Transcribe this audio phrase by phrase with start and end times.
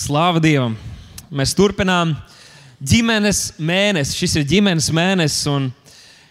[0.00, 0.78] Slāva Dievam!
[1.28, 2.14] Mēs turpinām
[2.80, 4.14] ģimenes mēnesi.
[4.16, 5.66] Šis ir ģimenes mēnesis.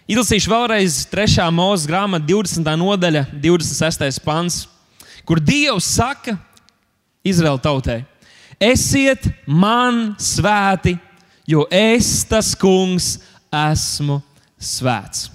[0.10, 1.44] Izlasīšu vēlreiz 3.
[1.54, 2.72] mūža grāmata, 20.
[2.82, 4.18] nodaļa, 26.
[4.26, 4.64] pants,
[5.22, 6.34] kur Dievs saka
[7.22, 8.00] Izraēla tautai:
[8.58, 10.96] Esiet man svēti,
[11.46, 13.20] jo es, tas kungs,
[13.54, 14.18] esmu
[14.58, 15.28] svēts.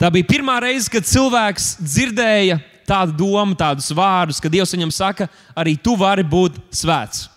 [0.00, 2.58] Tā bija pirmā reize, kad cilvēks dzirdēja
[2.88, 7.28] tādu domu, tādus vārdus, ka Dievs viņam saka, arī tu vari būt svēts.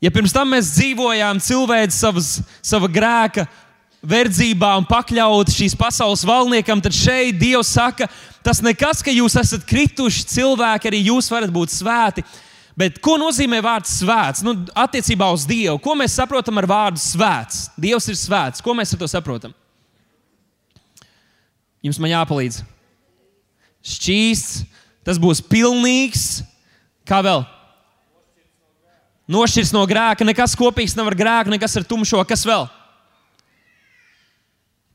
[0.00, 2.28] Ja pirms tam mēs dzīvojām cilvēks savas,
[2.64, 3.44] sava grēka
[4.00, 8.08] verdzībā un pakļauti šīs pasaules valdniekam, tad šeit Dievs saka,
[8.44, 12.24] tas nekas, ka jūs esat krituši cilvēki, arī jūs varat būt svēti.
[12.80, 14.40] Bet ko nozīmē vārds svēts?
[14.46, 15.76] Nu, attiecībā uz Dievu.
[15.84, 17.66] Ko mēs saprotam ar vārdu svēts?
[17.76, 18.64] Dievs ir svēts.
[18.64, 19.52] Ko mēs ar to saprotam?
[21.84, 22.62] Jums man jāpalīdz
[23.86, 24.64] šķīsts,
[25.06, 26.42] tas būs pilnīgs.
[27.08, 27.44] Kā vēl?
[29.30, 32.22] Nošķirs no grēka, nekas kopīgs nav ar grēku, nekas ar tumšo.
[32.26, 32.66] Kas vēl?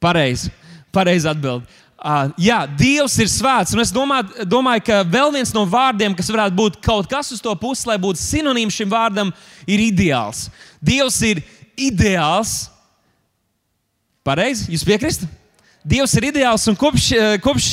[0.03, 0.51] Pareizi,
[0.93, 1.63] pareizi atbild.
[1.95, 3.71] Uh, jā, Dievs ir svēts.
[3.73, 7.39] Un es domāju, domāju, ka vēl viens no vārdiem, kas varētu būt kaut kas uz
[7.41, 9.31] to pusi, lai būtu sinonīms šim vārdam,
[9.65, 10.49] ir ideāls.
[10.83, 11.41] Dievs ir
[11.79, 12.67] ideāls.
[14.27, 15.31] Pareizi, jūs piekrītat?
[15.85, 17.09] Dievs ir ideāls un kopš,
[17.45, 17.71] kopš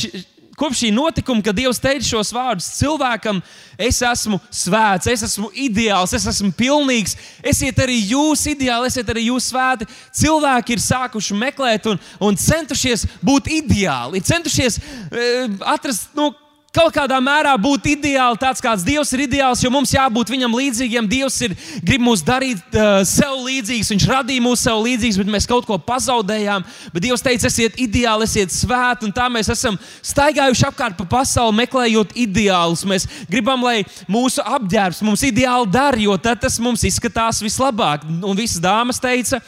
[0.62, 3.40] kopš šī notikuma, kad Dievs teica šos vārdus cilvēkam,
[3.80, 7.16] es esmu svēts, es esmu ideāls, es esmu pilnīgs,
[7.52, 9.88] esiet arī jūs ideāli, esiet arī jūs svēti.
[10.22, 16.12] Cilvēki ir sākuši meklēt un, un centušies būt ideāli, ir centušies uh, atrast.
[16.18, 16.30] Nu,
[16.72, 21.08] kaut kādā mērā būt ideāli, tāds kāds Dievs ir ideāls, jo mums jābūt viņam līdzīgiem.
[21.08, 25.48] Dievs ir, grib mūs darīt uh, sev līdzīgus, Viņš radīja mūs sev līdzīgus, bet mēs
[25.48, 26.64] kaut ko pazaudējām.
[26.94, 31.58] Bet Dievs teica, esiet ideāli, esiet svēti, un tā mēs esam staigājuši apkārt pa pasauli,
[31.60, 32.86] meklējot ideālus.
[32.88, 38.08] Mēs gribam, lai mūsu apģērbs mums ideāli dara, jo tad tas mums izskatās vislabāk.
[38.08, 39.42] Un visas dāmas teica,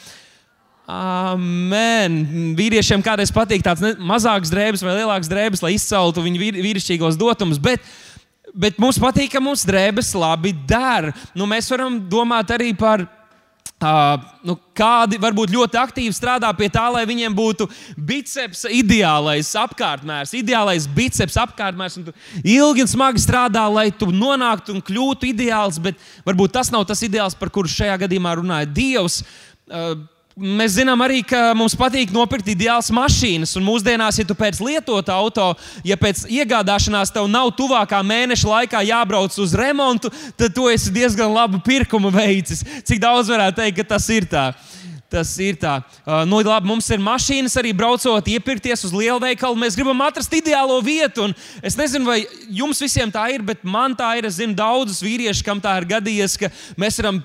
[0.85, 2.19] Amen.
[2.59, 7.61] Vīriešiem kādreiz patīk tāds mazāks drēbes vai lielāks drēbes, lai izceltu viņu vīrišķīgos dotumus.
[7.63, 7.81] Bet,
[8.53, 11.15] bet mums patīk, ka mūsu drēbes labi der.
[11.33, 13.09] Nu, mēs varam domāt arī par.
[13.85, 14.15] Uh,
[14.47, 17.67] nu, kādi varbūt ļoti aktīvi strādā pie tā, lai viņiem būtu
[17.99, 21.37] biceps ideālais apkārtmērs, ideālais biceps.
[21.37, 22.15] Tu
[22.55, 27.03] ilgi un smagi strādā, lai tu nonāktu un kļūtu ideāls, bet varbūt tas nav tas
[27.05, 29.21] ideāls, par kuru šajā gadījumā runāja Dievs.
[29.69, 29.99] Uh,
[30.35, 33.53] Mēs zinām arī, ka mums patīk nopirkt ideālas mašīnas.
[33.55, 35.53] Un mūsdienās, ja tu pēc lietota auto,
[35.87, 41.31] ja pēc iegādāšanās tev nav tuvākā mēneša laikā jābrauc uz remontu, tad tu esi diezgan
[41.31, 42.65] labu pirkumu veicis.
[42.83, 44.49] Cik daudz varētu teikt, ka tas ir tā?
[45.15, 45.77] Tas ir tā.
[46.03, 49.55] Uh, nu, labi, mums ir mašīnas arī braucot, iepirkties uz lielveikalu.
[49.61, 51.29] Mēs gribam atrast ideālo vietu.
[51.63, 54.27] Es nezinu, vai jums visiem tā ir, bet man tā ir.
[54.27, 56.51] Es zinu daudzus vīriešus, kam tā ir gadījies, ka
[56.81, 57.23] mēs varam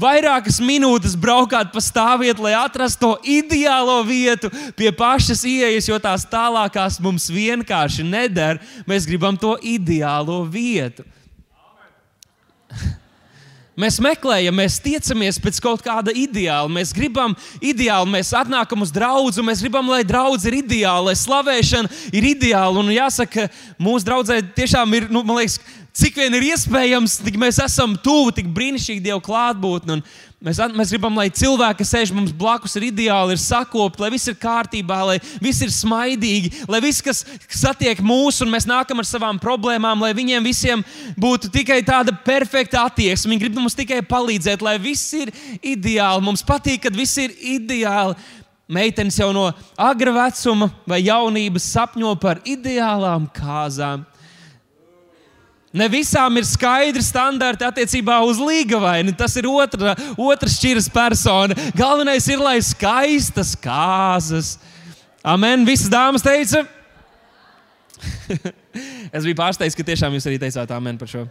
[0.00, 6.26] vairākas minūtes braukāt pa stāvvietu, lai atrastu to ideālo vietu pie pašas ieejas, jo tās
[6.30, 8.60] tālākās mums vienkārši neder.
[8.90, 11.06] Mēs gribam to ideālo vietu.
[13.74, 16.70] Mēs meklējam, mēs tiecamies pēc kaut kāda ideāla.
[16.70, 21.90] Mēs gribam ideālu, mēs atnākam uz draugu, mēs gribam, lai draugs ir ideāla, lai slavēšana
[22.14, 22.78] ir ideāla.
[22.78, 23.48] Un jāsaka,
[23.82, 25.58] mūsu draudzē tiešām ir, nu, man liekas,
[25.94, 30.00] cik vien ir iespējams, tik mēs esam tuvu, tik brīnišķīgi Dieva klātbūtne.
[30.44, 34.28] Mēs, mēs gribam, lai cilvēki, kas sēž mums blakus, ir ideāli, ir sakopti, lai viss
[34.28, 39.08] ir kārtībā, lai viss ir smaidīgi, lai viss, kas satiek mūs un mēs nākam ar
[39.08, 40.84] savām problēmām, lai viņiem visiem
[41.16, 43.32] būtu tikai tāda perfekta attieksme.
[43.32, 45.32] Viņi grib mums tikai palīdzēt, lai viss ir
[45.62, 46.26] ideāli.
[46.26, 48.18] Mums patīk, kad viss ir ideāli.
[48.68, 49.46] Meitenes jau no
[49.80, 54.04] agra vecuma vai jaunības sapņo par ideālām kāzām.
[55.74, 59.14] Ne visām ir skaidri standarti attiecībā uz līgavaini.
[59.18, 61.56] Tas ir otra, otrs šķiras persona.
[61.74, 64.54] Galvenais ir, lai skaistas kāzas.
[65.26, 65.66] Amen.
[65.66, 66.62] Visas dāmas teica.
[69.16, 71.26] es biju pārsteigts, ka tiešām jūs arī teicāt amen par šo.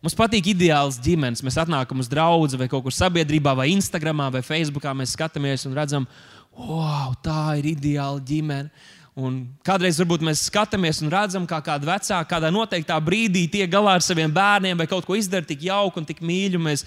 [0.00, 1.42] Mums patīk ideāls ģimenes.
[1.44, 4.86] Mēs atnākam uz draugu vai kaut kur sabiedrībā, vai Instagram, vai Facebook.
[4.96, 6.08] Mēs skatāmies un redzam,
[6.56, 8.72] wow, tā ir ideāla ģimene.
[9.20, 13.98] Un kādreiz varbūt mēs skatāmies un redzam, kā kāda vecāka kādā noteiktā brīdī tiek galā
[13.98, 16.60] ar saviem bērniem vai kaut ko izdara tik jauku un tik mīļu.
[16.62, 16.86] Mēs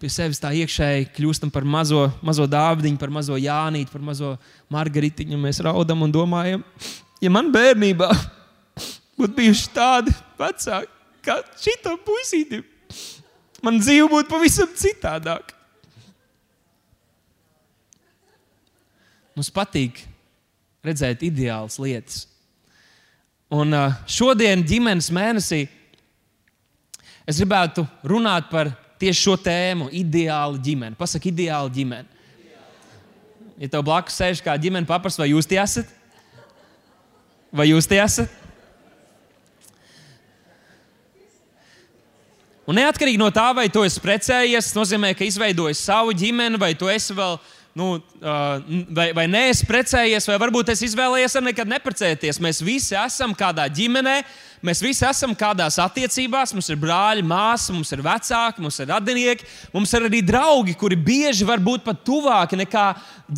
[0.00, 4.34] pie sevis tā iekšēji kļūstam par mazo, mazo dāvidiņu, par mazo Jānīti, par mazo
[4.72, 5.38] Margaritiņu.
[5.38, 6.64] Mēs raudam un domājam,
[7.22, 8.08] ja man bērnībā
[9.20, 12.64] būtu bijuši tādi vecāki kā šitam puisītim,
[13.62, 15.56] man dzīve būtu pavisam citādāka.
[19.36, 20.02] Mums patīk
[20.86, 22.24] redzēt ideālas lietas.
[23.50, 25.64] Un uh, šodien, ģimenes mēnesī,
[27.30, 30.96] Es gribētu runāt par tieši šo tēmu, ideāla ģimene.
[30.98, 32.18] Pasaki, ideāla ģimene.
[33.60, 35.88] Ja tev blakus sēž kā ģimene paprasta, vai jūs tie esat?
[37.52, 38.38] Vai jūs tie esat?
[42.66, 46.72] Un neatkarīgi no tā, vai tu esi precējies, tas nozīmē, ka izveidojis savu ģimeni, vai
[46.78, 47.38] tu esi vēl
[47.78, 48.00] nu,
[48.90, 52.40] vai, vai neesi precējies, vai varbūt es izvēlējies ar nekad neprecēties.
[52.42, 54.20] Mēs visi esam kādā ģimenē,
[54.60, 59.46] Mēs visi esam kādās attiecībās, mums ir brāļi, māsas, mums ir vecāki, mums ir radinieki,
[59.72, 62.82] mums ir arī draugi, kuri bieži var būt pat tuvāki nekā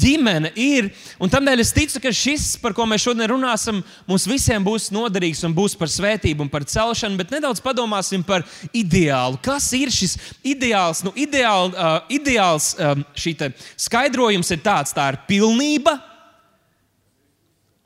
[0.02, 0.88] ģimene ir.
[1.22, 3.78] Un tādēļ es ticu, ka šis, par ko mēs šodien runāsim,
[4.10, 8.42] mums visiem būs noderīgs un būs par svētību un par celšanu, bet nedaudz padomāsim par
[8.74, 9.38] ideālu.
[9.46, 11.04] Kas ir šis ideāls?
[11.06, 13.38] Nu, ideāl, uh, ideāls um, šī
[13.78, 16.00] skaidrojums ir tāds, tā ir pilnība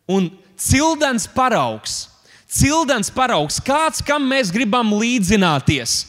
[0.09, 2.06] un cildens paraugs
[2.56, 6.05] cildens paraugs, kāds, kam mēs gribam līdzināties.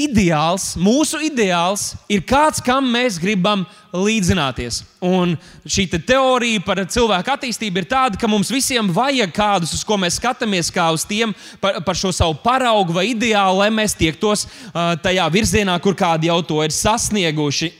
[0.00, 4.84] Ideāls, mūsu ideāls ir kāds, kam mēs gribam līdzināties.
[5.02, 5.34] Un
[5.66, 9.98] šī te teorija par cilvēku attīstību ir tāda, ka mums visiem vajag kādus, uz ko
[10.00, 14.46] mēs skatāmies, kā uz tiem par, par šo savu paraugu vai ideālu, lai mēs tiektos
[14.46, 17.74] uh, tajā virzienā, kur kādi jau to ir sasnieguši.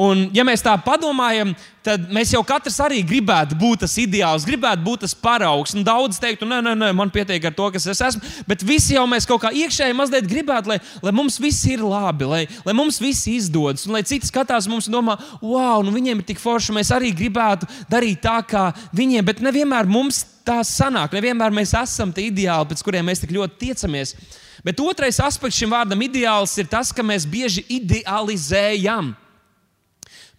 [0.00, 1.50] Un, ja mēs tā padomājam,
[1.84, 5.74] tad mēs jau katrs arī gribētu būt tas ideāls, gribētu būt tas paraugs.
[5.76, 8.22] Un daudz teiktu, nē, nē, nē, man pietiek ar to, kas es esmu.
[8.48, 12.28] Bet visi jau mēs kaut kā iekšēji mazliet gribētu, lai, lai mums viss ir labi,
[12.28, 13.84] lai, lai mums viss izdodas.
[13.86, 17.12] Un lai citi skatās mums un domā, wow, nu viņiem ir tik forši, mēs arī
[17.16, 19.28] gribētu darīt tā kā viņiem.
[19.28, 23.60] Bet nevienmēr mums tā sanāk, nevienmēr mēs esam tie ideāli, pēc kuriem mēs tik ļoti
[23.60, 24.16] tiecamies.
[24.64, 29.12] Bet otrais aspekts šim vārdam ideāls ir tas, ka mēs bieži idealizējam.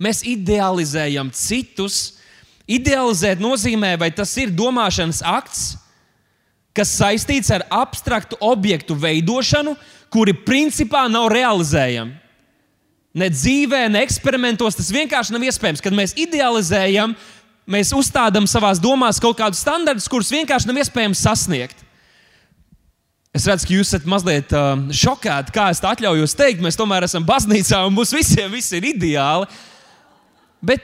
[0.01, 2.19] Mēs idealizējam citus.
[2.63, 5.63] Idealizēt nozīmē, vai tas ir domāšanas akts,
[6.73, 9.75] kas saistīts ar abstraktu objektu veidošanu,
[10.13, 12.15] kuri principā nav realizējami.
[13.13, 15.83] Ne dzīvē, ne eksperimentos tas vienkārši nav iespējams.
[15.85, 17.13] Kad mēs idealizējam,
[17.69, 21.83] mēs uzstādām savā domās kaut kādus standartus, kurus vienkārši nav iespējams sasniegt.
[23.33, 26.61] Es redzu, ka jūs esat mazliet uh, šokēti, kā es to atļaujos teikt.
[26.61, 29.49] Mēs tomēr esam baznīcā un mums visiem viss ir ideāli.
[30.63, 30.83] Bet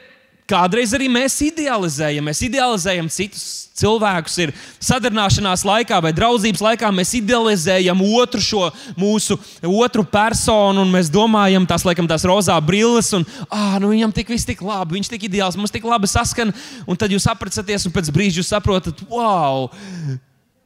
[0.50, 2.26] kādreiz arī mēs idealizējam.
[2.30, 3.44] Mēs idealizējam citus
[3.80, 4.38] cilvēkus.
[4.44, 4.54] Ir
[4.84, 11.68] sadarbināšanās laikā vai draudzības laikā mēs idealizējam otru šo mūsu otru personu, un mēs domājam,
[11.70, 15.30] tās laikam tās rozā brilles, un ah, nu viņam tik viss tik labi, viņš tik
[15.30, 16.54] ideāls, mums tik labi saskan.
[16.90, 19.70] Un tad jūs apprecāties, un pēc brīža jūs saprotat, wow!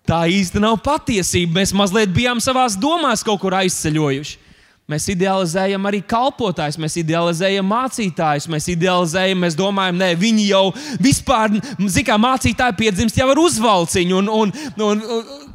[0.03, 1.61] Tā īsti nav patiesība.
[1.61, 4.42] Mēs mazliet bijām savā domās kaut kur aizceļojuši.
[4.91, 10.65] Mēs idealizējam arī kalpotājus, mēs idealizējam mācītājus, mēs idealizējam, mēs domājam, ka viņi jau
[10.99, 14.19] vispār, zināmā mērā, mācītāji piedzimst jau ar uzvalciņu.
[14.19, 14.53] Un, un,
[14.83, 15.49] un, un,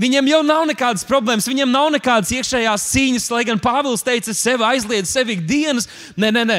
[0.00, 4.64] Viņiem jau nav nekādas problēmas, viņiem nav nekādas iekšējās cīņas, lai gan Pāvils teica, sevi
[4.64, 5.90] aizliedz sevi ikdienas.
[6.16, 6.56] Nē, nē, nē.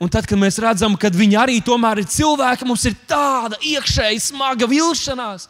[0.00, 4.22] Un tad, kad mēs redzam, ka viņi arī tomēr ir cilvēki, mums ir tāda iekšēji
[4.30, 5.48] smaga vilšanās.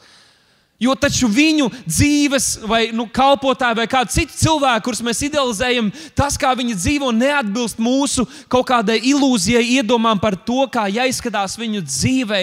[0.79, 6.37] Jo taču viņu dzīves, vai nu, kalpotāji, vai kādu citu cilvēku, kurus mēs idealizējam, tas,
[6.39, 12.43] kā viņi dzīvo, neatbilst mūsu kaut kādai ilūzijai, iedomām par to, kā jāizskatās viņu dzīvē.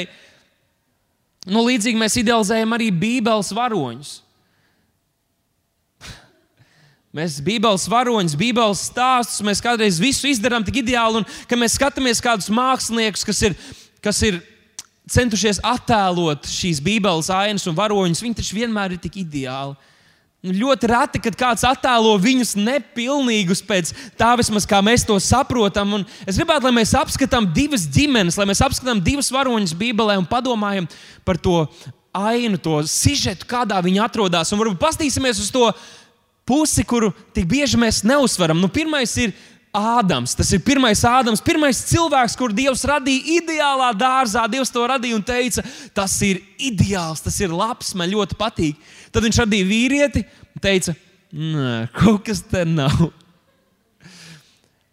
[1.48, 4.12] Nu, līdzīgi mēs idealizējam arī Bībeles varoņus.
[7.16, 12.20] Mēs Bībeles varoņus, Bībeles stāstus, mēs kādreiz visu izdarām tik ideāli, un kad mēs skatāmies
[12.20, 13.56] kādus māksliniekus, kas ir,
[14.04, 14.42] kas ir
[15.12, 19.75] centušies attēlot šīs Bībeles ainas un varoņus, viņi taču vienmēr ir tik ideāli.
[20.45, 25.95] Nu, ļoti reti, kad kāds attēlo viņus nepilnīgus pēc tā, vismaz kā mēs to saprotam.
[25.97, 30.27] Un es gribētu, lai mēs apskatām divas ģimenes, lai mēs apskatām divas varoņus Bībelē un
[30.29, 30.85] padomājam
[31.25, 31.63] par to
[32.15, 34.53] ainu, to sižetu, kādā viņi atrodas.
[34.53, 35.65] Un varbūt paskatīsimies uz to
[36.45, 38.62] pusi, kuru tik bieži mēs neuzsveram.
[38.62, 39.33] Nu, pirmais ir
[39.75, 40.36] Ādams.
[40.38, 44.46] Tas ir pirmais Ādams, pirmais cilvēks, kur Dievs radīja ideālā dārzā.
[44.51, 45.65] Dievs to radīja un teica,
[45.96, 48.79] tas ir ideāls, tas ir labs, man ļoti patīk.
[49.12, 50.96] Tad viņš radīja vīrieti un teica,
[52.00, 53.12] kaut kas te nav.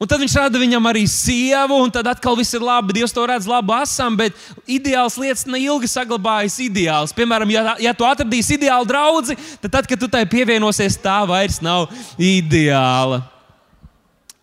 [0.03, 2.97] Un tad viņš rada viņam arī sievu, un tad atkal viss ir labi.
[2.97, 4.35] Dievs to redz labu asam, bet
[4.67, 7.15] ideāls lietas neilgi saglabājas ideāls.
[7.15, 11.61] Piemēram, ja, ja tu atradīsi ideālu draugu, tad, tad, kad tu tai pievienosies, tā vairs
[11.63, 11.87] nav
[12.19, 13.23] ideāla.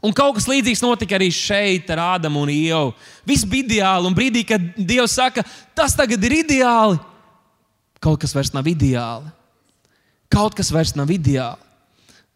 [0.06, 2.94] Un kaut kas līdzīgs notika arī šeit ar Ādamu un Ievu.
[3.28, 5.44] Viss bija ideāli, un brīdī, kad Dievs saka,
[5.76, 7.00] tas tagad ir ideāli,
[8.00, 9.28] kaut kas vairs nav ideāli.
[10.30, 11.70] Kaut kas vairs nav ideāli.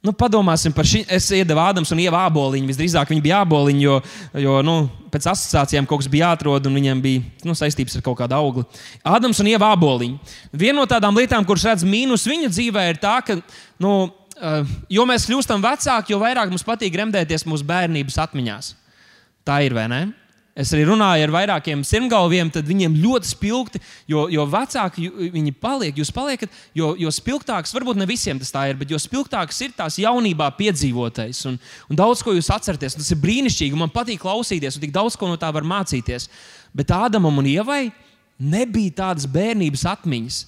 [0.03, 0.99] Nu, padomāsim par šo.
[1.07, 2.67] Es iedevu Ādams un Ieva aboliņu.
[2.67, 3.99] Visdrīzāk viņi bija aboliņi, jo,
[4.43, 4.73] jo nu,
[5.13, 8.65] pēc asociācijām kaut kas bija jāatrod, un viņiem bija nu, saistības ar kaut kādu augli.
[9.07, 10.33] Ādams un Ieva aboliņu.
[10.51, 13.37] Viena no tādām lietām, kuras redz mīnus viņa dzīvē, ir tā, ka
[13.79, 13.93] nu,
[14.91, 18.73] jo mēs kļūstam vecāki, jo vairāk mums patīk gremdēties mūsu bērnības atmiņās.
[19.47, 20.03] Tā ir vai ne?
[20.53, 25.97] Es arī runāju ar vairākiem sirmgalviem, tad viņiem ļoti spilgti, jo, jo vecāki viņi paliek,
[25.97, 29.73] jūs paliekat, jo, jo spilgtāks, varbūt ne visiem tas tā ir, bet jo spilgtāks ir
[29.73, 31.41] tās jaunībā piedzīvotais.
[31.49, 31.57] Un,
[31.89, 35.31] un daudz ko jūs atceraties, tas ir brīnišķīgi, man patīk klausīties, un tik daudz ko
[35.31, 36.29] no tā var mācīties.
[36.77, 37.87] Bet Ādamam un Ievai
[38.37, 40.39] nebija tādas bērnības atmiņas.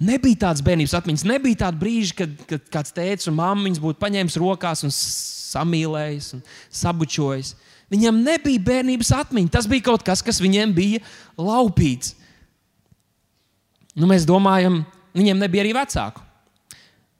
[0.00, 4.00] Nebija tādas bērnības atmiņas, nebija tāda brīža, kad, kad kāds tēvs un mamma viņus būtu
[4.00, 6.44] paņēmis rokās un samīlējis un
[6.80, 7.52] sabučojis.
[7.90, 9.52] Viņam nebija bērnības atmiņa.
[9.58, 11.02] Tas bija kaut kas, kas viņiem bija
[11.36, 12.14] laupīts.
[13.98, 14.84] Nu, mēs domājam,
[15.16, 16.22] viņiem nebija arī vecāku.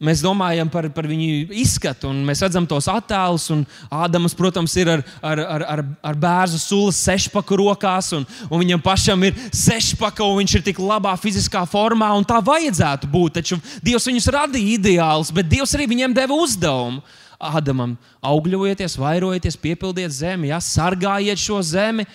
[0.01, 3.51] Mēs domājam par, par viņu izskatu, un mēs redzam tos attēlus.
[3.93, 8.81] Ādams, protams, ir ar, ar, ar, ar, ar bērnu sulas sešpaku rokās, un, un viņam
[8.81, 13.43] pašam ir sešpaka, un viņš ir tik labā fiziskā formā, un tā vajadzētu būt.
[13.43, 17.05] Taču Dievs viņus radīja ideālus, bet Dievs arī viņiem deva uzdevumu.
[17.37, 17.93] Ādamam,
[18.25, 22.09] augļojieties, vairojieties, piepildiet zemi, ja, sargājiet šo zemi.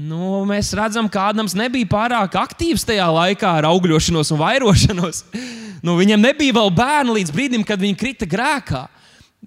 [0.00, 5.24] Nu, mēs redzam, ka Ādams nebija pārāk aktīvs tajā laikā ar augļošanos un vairošanos.
[5.80, 8.82] Nu, viņam nebija vēl bērni līdz brīdim, kad viņi krita grēkā.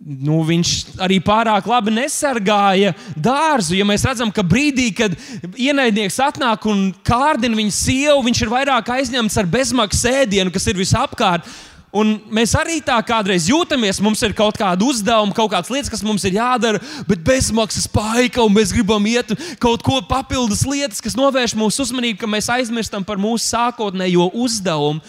[0.01, 0.71] Nu, viņš
[1.05, 3.75] arī pārāk labi nesargāja dārzu.
[3.77, 5.13] Ja mēs redzam, ka brīdī, kad
[5.53, 10.81] ienaidnieks atnāk un kārdina viņa sievu, viņš ir vairāk aizņemts ar bezmaksas ēdienu, kas ir
[10.81, 11.45] visapkārt.
[11.93, 16.01] Un mēs arī tā kādreiz jūtamies, mums ir kaut kāda uzdevuma, kaut kādas lietas, kas
[16.01, 21.13] mums ir jādara, bet bezmaksas paika, un mēs gribam iet kaut ko papildus lietas, kas
[21.19, 25.05] novērš mūsu uzmanību, ka mēs aizmirstam par mūsu sākotnējo uzdevumu.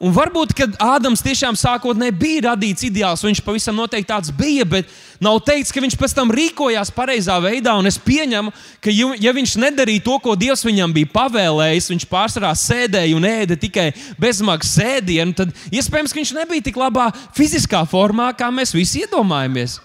[0.00, 4.88] Un varbūt, kad Ādams tiešām sākotnēji bija radīts ideāls, viņš pavisam noteikti tāds bija, bet
[5.20, 7.74] nav teikts, ka viņš pēc tam rīkojās pareizā veidā.
[7.76, 12.54] Un es pieņemu, ka, ja viņš nedarīja to, ko Dievs viņam bija pavēlējis, viņš pārsvarā
[12.56, 18.32] sēdēja un ēda tikai bezmaksas ēdienu, tad iespējams, ka viņš nebija tik labā fiziskā formā,
[18.32, 19.82] kā mēs visi iedomājamies.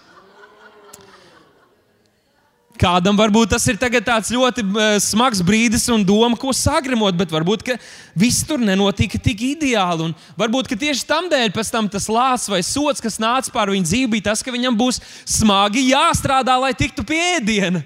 [2.76, 7.72] Kādam varbūt tas ir tāds ļoti uh, smags brīdis un doma, ko sagremot, bet varbūt
[8.14, 10.10] viss tur nenotika tik ideāli.
[10.10, 14.28] Un varbūt tieši tam dēļ tas lāsts vai sots, kas nāca pār viņa dzīvi, bija
[14.30, 17.82] tas, ka viņam būs smagi jāstrādā, lai tiktu pie ēdiena.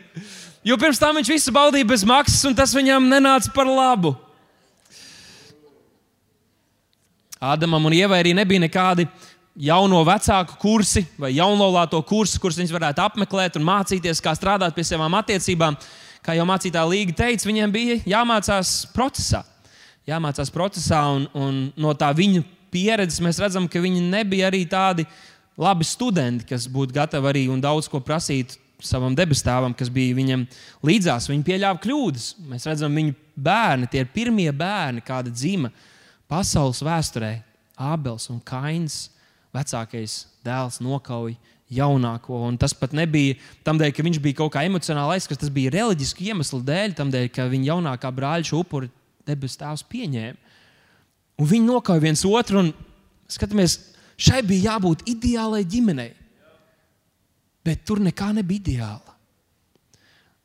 [0.66, 4.16] Jo pirms tam viņš visu baudīja bez maksas, un tas viņam nenāca par labu.
[7.40, 9.06] Ādamam un Ievai arī nebija nekādi
[9.58, 14.84] jauno vecāku kursi vai jaunlaulāto kursu, kurus viņas varētu apmeklēt un mācīties, kā strādāt pie
[14.86, 15.78] savām attiecībām.
[16.20, 19.40] Kā jau mācītāja Līga teica, viņiem bija jāmācās procesā.
[20.08, 22.42] Jāmācās procesā, un, un no tā viņu
[22.72, 25.06] pieredzes mēs redzam, ka viņi nebija arī tādi
[25.60, 30.46] labi studenti, kas būtu gatavi arī un daudz ko prasīt savam debestāvam, kas bija viņam
[30.86, 31.28] līdzās.
[31.30, 32.28] Viņi pieļāva kļūdas.
[32.48, 35.72] Mēs redzam, viņu bērni, tie ir pirmie bērni, kāda dzima
[36.30, 37.34] pasaules vēsturē.
[37.80, 39.06] Ābels un Kains
[39.56, 41.34] vecākais dēls nokauj
[41.70, 42.40] jaunāko.
[42.48, 46.26] Un tas pat nebija tādēļ, ka viņš bija kaut kā emocionāli aizskrits, tas bija reliģisku
[46.30, 48.90] iemeslu dēļ, tādēļ, ka viņa jaunākā brāļa upuri
[49.28, 50.56] debesu tēvs pieņēma.
[51.40, 52.72] Un viņi nokauja viens otru, un
[53.30, 53.78] skatāmies,
[54.20, 56.10] šai bija jābūt ideālai ģimenei.
[57.64, 59.16] Bet tur nekā nebija ideāla.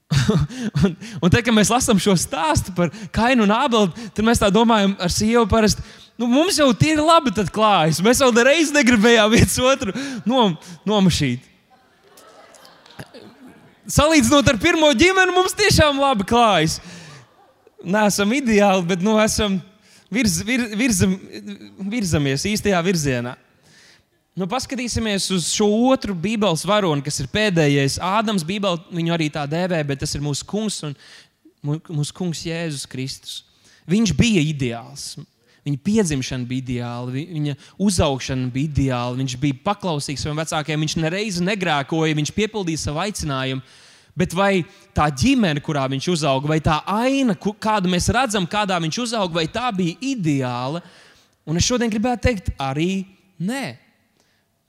[0.84, 4.52] un, un te, kad mēs lasām šo stāstu par Kainu un Ābelu, tad mēs tā
[4.54, 5.84] domājam ar sievu parasti
[6.18, 8.02] nu, mums jau tie ir labi klājas.
[8.04, 9.96] Mēs jau reiz negribējām viens otru
[10.28, 10.56] nom,
[10.88, 11.52] nomašīt.
[13.86, 16.80] Salīdzinot ar pirmo ģimeni, mums tiešām labi klājas.
[17.86, 19.60] Nē, esam ideāli, bet nu, esam
[20.10, 21.14] virz, vir, virzam,
[21.92, 23.36] virzamies īstajā virzienā.
[24.36, 28.02] Nu, paskatīsimies uz šo otru Bībeles varoni, kas ir pēdējais.
[28.04, 30.96] Ādams Bībeli viņu arī tā dēvē, bet tas ir mūsu kungs un
[31.64, 33.38] mūsu kungs Jēzus Kristus.
[33.88, 35.14] Viņš bija ideāls.
[35.66, 41.46] Viņa piedzimšana bija ideāla, viņa uzaugšana bija ideāla, viņš bija paklausīgs saviem vecākiem, viņš nereizi
[41.48, 43.64] negrēkoja, viņš piepildīja savu aicinājumu.
[44.20, 44.66] Bet vai
[44.96, 49.48] tā ģimene, kurā viņš uzauga, vai tā aina, kādu mēs redzam, kādā viņš uzauga, vai
[49.48, 50.84] tā bija ideāla?
[51.48, 53.06] Un es šodien gribētu teikt, arī
[53.40, 53.85] nē.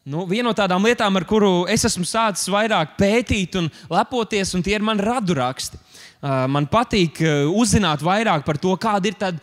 [0.06, 4.62] Nu, viena no tādām lietām, ar kuru es esmu sācis vairāk pētīt un lepoties, un
[4.62, 5.80] tie ir mani raduraksti.
[6.22, 7.18] Man patīk
[7.50, 9.40] uzzināt vairāk par to, kāda ir tad,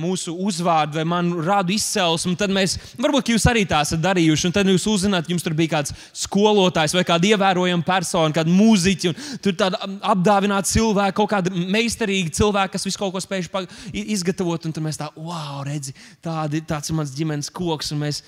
[0.00, 2.34] mūsu uzvārda vai manu rādu izcelsme.
[2.40, 5.76] Tad mēs, varbūt jūs arī tā esat darījuši, un tad jūs uzzināt, jums tur bija
[5.76, 5.92] kāds
[6.24, 9.84] skolotājs vai kāda ievērojama persona, kāda mūziķa, un tur tāda
[10.14, 13.68] apdāvināta cilvēka, kaut kāda meistarīga cilvēka, kas visu kaut ko spējuši
[14.16, 14.64] izgatavot.
[14.64, 15.92] Un tad mēs tā, wow, redzi,
[16.24, 17.92] tādi, tāds ir mans ģimenes koks.
[17.94, 18.24] Un mēs,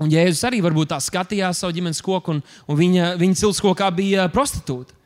[0.00, 4.30] Un Jēzus arī varbūt tā skatījās savu ģimenes koku, un, un viņa, viņa ciltskokā bija
[4.32, 4.96] prostitūta.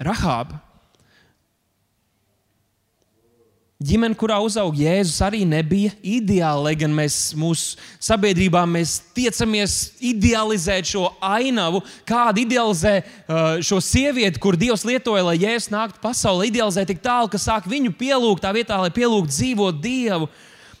[0.00, 0.60] Rahāba.
[3.80, 6.66] Ģimene, kurā uzauga Jēzus, arī nebija ideāla.
[6.66, 14.36] Lai gan mēs mūsu sabiedrībā mēs tiecamies idealizēt šo ainavu, kāda idealizē uh, šo sievieti,
[14.36, 18.52] kur Dievs lietoja, lai Jēzus nāktu pasaulē, idealizē tik tālu, ka sāk viņu pielūgt tā
[18.52, 20.28] vietā, lai pielūgtu dzīvot Dievu.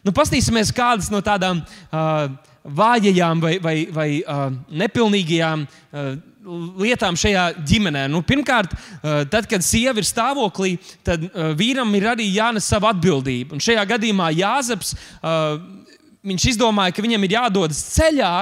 [0.04, 4.50] Nu, Pastīsimies kādas no tādām uh, vājajām vai, vai, vai uh,
[4.82, 5.68] nepilnīgajām.
[5.92, 6.10] Uh,
[6.80, 8.06] lietām šajā ģimenē.
[8.10, 12.94] Nu, pirmkārt, eh, tad, kad sieva ir stāvoklī, tad eh, vīram ir arī jānes sava
[12.94, 13.54] atbildība.
[13.54, 14.94] Un šajā gadījumā Jāzeps
[16.24, 18.32] viņš izdomāja, ka viņam ir jādodas ceļā,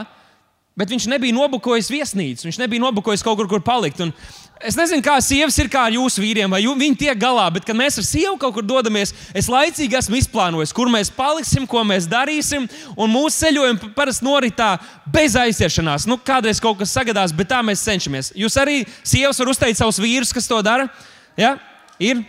[0.79, 4.05] bet viņš nebija nobukojis viesnīcu, viņš nebija nobukojis kaut kur, kur palikt.
[4.05, 4.15] Un
[4.59, 7.63] Es nezinu, kā sievas ir kā ar jūsu vīriem, vai jū, viņi tiek galā, bet,
[7.67, 11.85] kad mēs ar sievu kaut kur dodamies, es laicīgi esmu izplānojis, kur mēs paliksim, ko
[11.87, 12.67] mēs darīsim.
[12.99, 14.73] Un mūsu ceļojumi parasti noritā
[15.15, 16.09] bez aiziešanās.
[16.11, 18.33] Nu, kādreiz kaut kas sagadās, bet tā mēs cenšamies.
[18.35, 20.91] Jūs arī sievas varat uzteikt savus vīrus, kas to dara?
[21.39, 21.55] Ja?
[22.03, 22.25] Ir.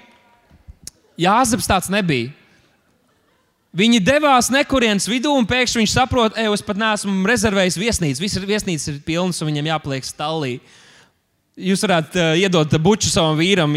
[1.19, 2.29] Jāzeps tāds nebija.
[3.69, 8.23] Viņi devās nekurienes vidū, un pēkšņi viņš saprot, ej, es pat neesmu rezervējis viesnīcu.
[8.23, 10.55] Visas viesnīcas ir pilnas, un viņam jāpaliek stāvā.
[11.59, 13.73] Jūs varētu uh, iedot buču savam vīram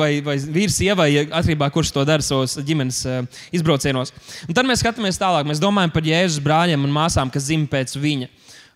[0.00, 4.14] vai, vai vīrs sievai, atkarībā no kurš to dara savos ģimenes uh, izbraucienos.
[4.48, 5.46] Un tad mēs skatāmies tālāk.
[5.46, 8.30] Mēs domājam par Jēzus brāļiem un māsām, kas dzimta pēc viņa.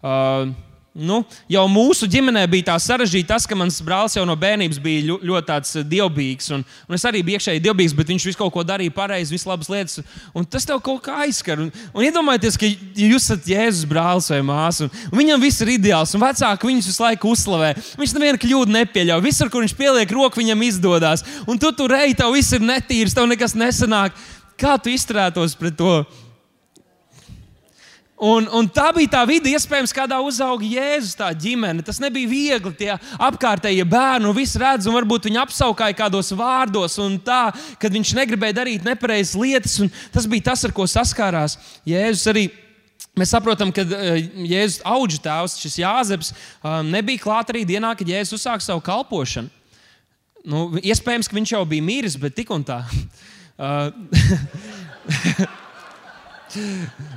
[0.05, 0.53] Uh,
[0.91, 5.15] Nu, jau mūsu ģimenē bija tā sarežģīta, tas, ka mans brālis jau no bērnības bija
[5.23, 6.49] ļoti, eh, dievbijīgs.
[6.51, 9.47] Un, un es arī biju iekšēji dievbijīgs, bet viņš visu kaut ko darīja pareizi, visas
[9.47, 10.01] labas lietas.
[10.35, 11.63] Un tas tev kaut kā aizskar.
[11.63, 12.67] Un, un iedomājieties, ka
[12.99, 16.89] jūs esat Jēzus brālis vai māsa, un, un viņam viss ir ideāls, un vecāki viņus
[16.91, 17.71] visu laiku uzslavē.
[18.01, 19.23] Viņš nevienu kļūdu nepieļauj.
[19.29, 21.23] Visur, kur viņš pieliek roku, viņam izdodas.
[21.47, 24.19] Un tu tur ej, tev viss ir netīrs, tev nekas nesanāk.
[24.59, 26.03] Kā tu izturētos pret to?
[28.21, 31.81] Un, un tā bija tā vide, iespējams, kādā uzauga Jēzus, tā ģimene.
[31.85, 32.73] Tas nebija viegli.
[32.77, 37.47] Tie apkārtējie bērni, un viss redz, un varbūt viņi apskaukāja kādos vārdos, un tā,
[37.81, 39.79] kad viņš negribēja darīt nepareizas lietas.
[40.13, 41.57] Tas bija tas, ar ko saskārās
[41.89, 42.51] Jēzus arī.
[43.17, 48.09] Mēs saprotam, ka eh, Jēzus auga tēvs, šis Jāzeps, um, nebija klāt arī dienā, kad
[48.09, 49.49] Jēzus uzsāka savu kalpošanu.
[50.45, 52.83] Nu, iespējams, ka viņš jau bija miris, bet tik un tā.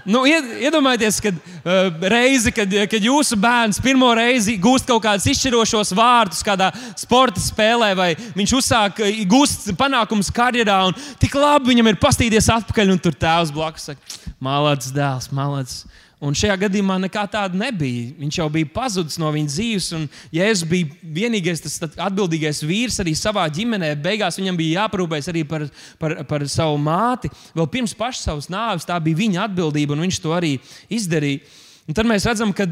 [0.05, 5.93] Nu, iedomājieties, kad uh, reizi, kad, kad jūsu bērns pirmo reizi gūst kaut kādus izšķirošos
[5.97, 6.69] vārdus kādā
[6.99, 12.93] sporta spēlē, vai viņš uzsāk gūst panākumus karjerā, un tik labi viņam ir pastīties atpakaļ,
[12.93, 15.83] un tur tēvs blakus saka, malāts dēls, malāts.
[16.23, 18.13] Un šajā gadījumā nekā tāda nebija.
[18.15, 23.11] Viņš jau bija pazudis no viņa dzīves, un Jēzus bija vienīgais tas atbildīgais vīrs arī
[23.19, 23.89] savā ģimenē.
[23.99, 25.65] Beigās viņam bija jāparūpējas arī par,
[25.99, 27.31] par, par savu māti.
[27.57, 30.53] Vēl pirms pašas savas nāves tā bija viņa atbildība, un viņš to arī
[30.87, 31.43] izdarīja.
[31.91, 32.69] Un tad mēs redzam, ka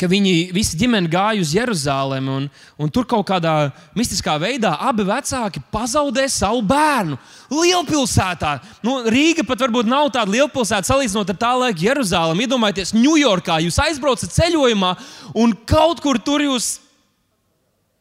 [0.00, 2.48] ka viņi visi ģimene gāja uz Jeruzalem, un,
[2.80, 7.18] un tur kaut kādā mistiskā veidā abi vecāki pazaudē savu bērnu.
[7.52, 12.40] Lielpilsētā, nu, Rīga pat varbūt nav tāda lielpilsēta salīdzinot ar tā laika Jeruzalem.
[12.46, 14.94] Iedomājieties, Ņujorkā jūs aizbraucat ceļojumā,
[15.38, 16.78] un kaut kur tur jūs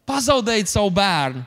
[0.10, 1.46] pazaudējat savu bērnu.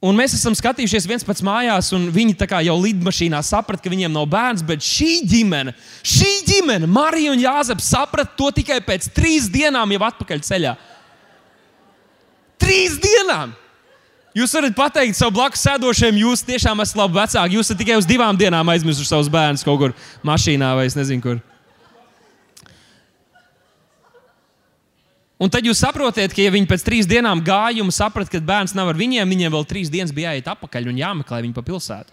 [0.00, 2.32] Un mēs esam skatījušies viens pats mājās, un viņi
[2.64, 4.64] jau lidmašīnā saprata, ka viņiem nav bērns.
[4.64, 10.00] Bet šī ģimene, šī ģimene, Marija un Jāzeps, saprata to tikai pēc trīs dienām, jau
[10.08, 10.76] atpakaļ ceļā.
[12.60, 13.52] Trīs dienām!
[14.36, 17.56] Jūs varat pateikt savam blakus sēdošajam, jūs tiešām esat labi vecāki.
[17.58, 21.24] Jūs esat tikai uz divām dienām aizmirsuši savus bērnus kaut kur mašīnā vai es nezinu,
[21.24, 21.40] kur.
[25.40, 28.90] Un tad jūs saprotat, ka ja viņi pēc trīs dienām gājuma saprata, ka bērns nav
[28.92, 32.12] ar viņiem, viņiem vēl trīs dienas bija jāiet atpakaļ un jāmeklē viņu pa pilsētu.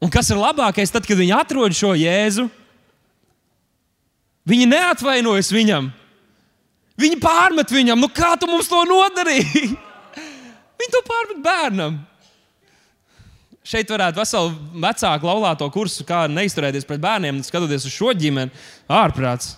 [0.00, 2.46] Un kas ir labākais, tad, kad viņi atrod šo jēzu,
[4.48, 5.90] viņi neatvainojas viņam.
[6.96, 9.74] Viņi pārmet viņam, nu kā tu mums to nodarīji?
[10.80, 12.00] viņi to pārmet bērnam.
[13.66, 18.54] Šeit varētu veselu vecāku laulāto kursu, kā neizturēties pret bērniem, skatoties uz šo ģimeni,
[18.88, 19.56] ārprāts.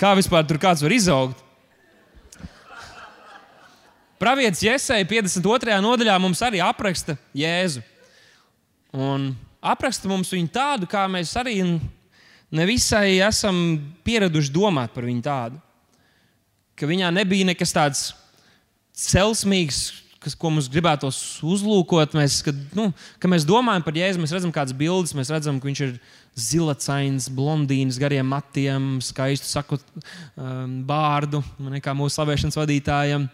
[0.00, 1.42] Kā vispār tur kāds var izaugt?
[4.20, 5.74] Pravietis Jēzus 52.
[5.84, 7.82] nodaļā mums arī apraksta Jēzu.
[8.96, 11.58] Un apraksta mums viņu tādu, kā mēs arī
[12.48, 13.58] nevisai esam
[14.04, 15.60] pieraduši domāt par viņu tādu.
[16.80, 18.02] Ka viņā nebija nekas tāds
[18.96, 19.82] celsmīgs,
[20.20, 22.16] kas, ko mums gribētos uzlūkot.
[22.16, 22.88] Mēs, kad, nu,
[23.20, 25.94] kad mēs domājam par Jēzu, mēs redzam kādas bildes, mēs redzam, ka viņš ir
[26.38, 31.42] zilacains, blondīns, gariem matiem, skaistu sakot um, bārdu,
[31.82, 33.28] kā mūsu slavēšanas vadītājam.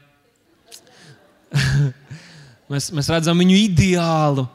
[2.73, 4.47] mēs, mēs redzam viņu ideālu.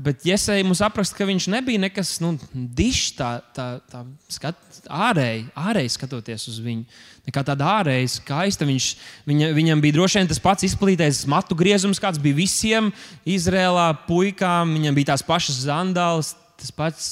[0.00, 4.00] Bet Jēzus mums apraksta, ka viņš nebija nekas nu, dišs, tā, tā, tā
[4.32, 4.56] skat,
[4.88, 6.86] ārēji, ārēji skatoties uz viņu.
[7.28, 8.64] Nekā tāda ārēji skaista.
[8.68, 8.86] Viņš,
[9.28, 12.88] viņa, viņam bija droši vien tas pats izplatītais matu griezums, kāds bija visiem
[13.28, 14.72] Izrēlā puikām.
[14.78, 17.08] Viņam bija tās pašas zandāles, tas pats,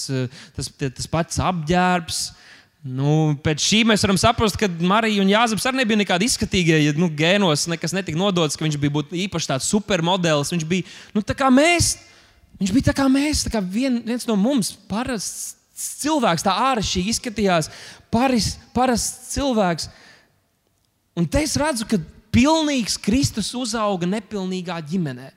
[0.56, 2.20] tas, tas pats apģērbs.
[2.88, 6.78] Nu, pēc šī mēs varam saprast, ka Marija un Jānis arī nebija nekādi izskatīgie.
[6.86, 10.52] Ja nu, gēnos nekas netika nodots, ka viņš bija īpaši tāds supermodelis.
[10.54, 11.96] Viņš bija nu, tā kā mēs.
[12.58, 17.12] Viņš bija tā kā mēs, tā kā vien, viens no mums, parasts cilvēks, tā āršķirīgi
[17.14, 17.68] izskatījās,
[18.10, 19.86] paris, parasts cilvēks.
[21.18, 22.00] Un te es redzu, ka
[22.34, 25.30] pilnīgs Kristus uzauga nepilnīgā ģimenē.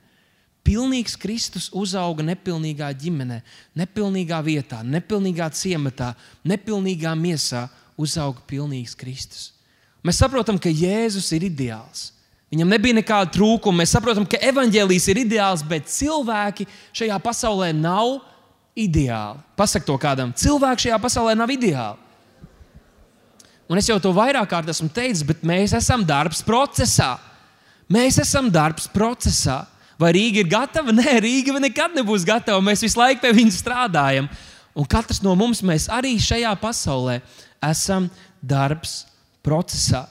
[0.62, 3.40] Pilnīgs Kristus uzauga nepilnīgā ģimenē,
[3.78, 6.12] nepilnīgā vietā, nepilnīgā ciematā,
[6.46, 7.66] nepilnīgā miesā
[7.98, 9.50] uzauga pilnīgs Kristus.
[10.06, 12.10] Mēs saprotam, ka Jēzus ir ideāls.
[12.52, 13.80] Viņam nebija nekāda trūkuma.
[13.80, 18.18] Mēs saprotam, ka evaņģēlijs ir ideāls, bet cilvēki šajā pasaulē nav
[18.76, 19.40] ideāli.
[19.56, 20.34] Pasak to kādam.
[20.36, 21.96] Cilvēki šajā pasaulē nav ideāli.
[23.72, 27.14] Un es jau to vairāk kārt esmu teicis, bet mēs esam darbs procesā.
[27.88, 29.62] Mēs esam darbs procesā.
[30.00, 30.94] Vai Rīga ir gatava?
[30.94, 32.62] Nē, Rīga nekad nebūs gatava.
[32.64, 34.28] Mēs visu laiku pie viņas strādājam.
[34.72, 37.20] Un katrs no mums arī šajā pasaulē
[37.68, 38.08] esam
[38.40, 39.02] darbs
[39.44, 40.06] procesā.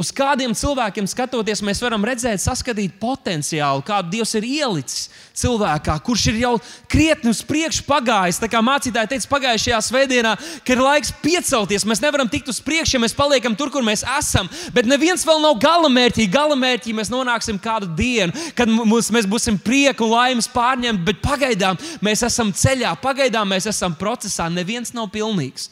[0.00, 6.22] Uz kādiem cilvēkiem skatoties, mēs varam redzēt, saskatīt potenciālu, kādu Dievs ir ielicis cilvēkā, kurš
[6.30, 6.52] ir jau
[6.88, 8.38] krietni uz priekšu pagājis.
[8.40, 10.32] Tā kā mācītāji teica pagājušajā svētdienā,
[10.64, 11.84] ka ir laiks piecelties.
[11.88, 14.48] Mēs nevaram tikt uz priekšu, ja mēs paliekam tur, kur mēs esam.
[14.72, 16.30] Bet neviens vēl nav galamērķī.
[16.32, 21.06] Galamērķī mēs nonāksim kādu dienu, kad mums, mēs būsim prieka un laimes pārņemti.
[21.12, 24.48] Bet pagaidām mēs esam ceļā, pagaidām mēs esam procesā.
[24.48, 25.68] Neviens nav pilnīgs.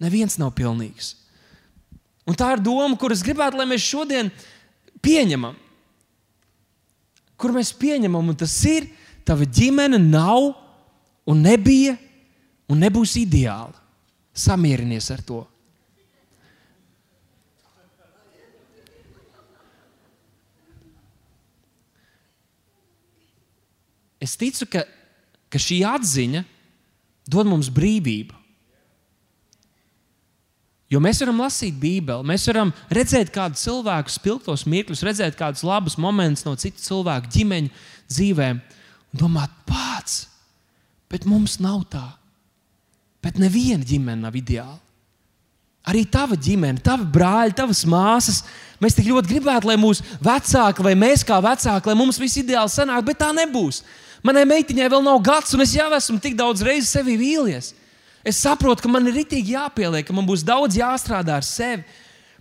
[0.00, 1.17] Neviens nav pilnīgs.
[2.28, 4.28] Un tā ir doma, kuras gribētu, lai mēs šodien
[5.00, 5.56] pieņemam.
[7.40, 8.90] Kur mēs pieņemam, un tas ir,
[9.24, 10.50] tava ģimene nav
[11.28, 11.96] un nebija
[12.68, 13.76] un nebūs ideāla.
[14.36, 15.40] Samierinies ar to.
[24.18, 24.82] Es ticu, ka,
[25.48, 26.42] ka šī atziņa
[27.30, 28.37] dod mums brīvību.
[30.88, 35.98] Jo mēs varam lasīt Bībeli, mēs varam redzēt kādu cilvēku spilgtos mirkļus, redzēt kādus labus
[36.00, 37.72] momentus no citu cilvēku ģimeņu
[38.08, 40.22] dzīvēm un domāt, pats,
[41.12, 42.06] bet mums nav tā.
[43.20, 44.78] Bet neviena ģimene nav ideāla.
[45.88, 48.42] Arī tava ģimene, tavi brāļi, tavas māsas.
[48.80, 52.72] Mēs tik ļoti gribētu, lai mūsu vecāki, vai mēs kā vecāki, lai mums viss ideāli
[52.72, 53.82] sanāk, bet tā nebūs.
[54.24, 57.72] Manai meitiņai vēl nav gads, un es jau esmu tik daudz reizes sevi vīlies.
[58.26, 61.84] Es saprotu, ka man ir rītīgi jāpieliek, ka man būs daudz jāstrādā ar sevi.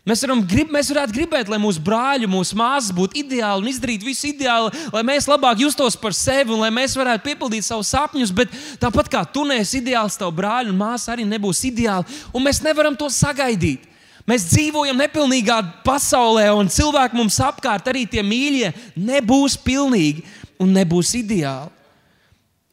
[0.07, 4.29] Mēs, grib, mēs varētu gribēt, lai mūsu brāļi, mūsu māsas būtu ideāli un izdarītu visu
[4.29, 8.31] ideāli, lai mēs labāk justos par sevi un lai mēs varētu piepildīt savus sapņus.
[8.31, 12.63] Bet tāpat kā tu neesi ideāls, tavs brāļi un māsa arī nebūs ideāli, un mēs
[12.63, 13.83] nevaram to sagaidīt.
[14.27, 20.23] Mēs dzīvojam nepilnīgā pasaulē, un cilvēki mums apkārt, arī tie mīļie, nebūs pilnīgi
[20.63, 21.71] un nebūs ideāli.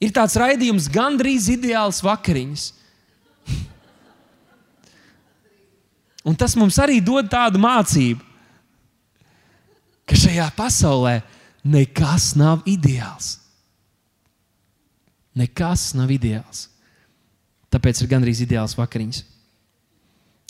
[0.02, 2.70] Ir tāds raidījums, gandrīz ideāls vakariņas.
[6.24, 8.22] Un tas mums arī dod tādu mācību,
[10.08, 11.18] ka šajā pasaulē
[11.64, 13.38] nekas nav ideāls.
[15.34, 16.68] Nekas nav ideāls.
[17.72, 19.24] Tāpēc ir gandrīz ideāls vakariņas.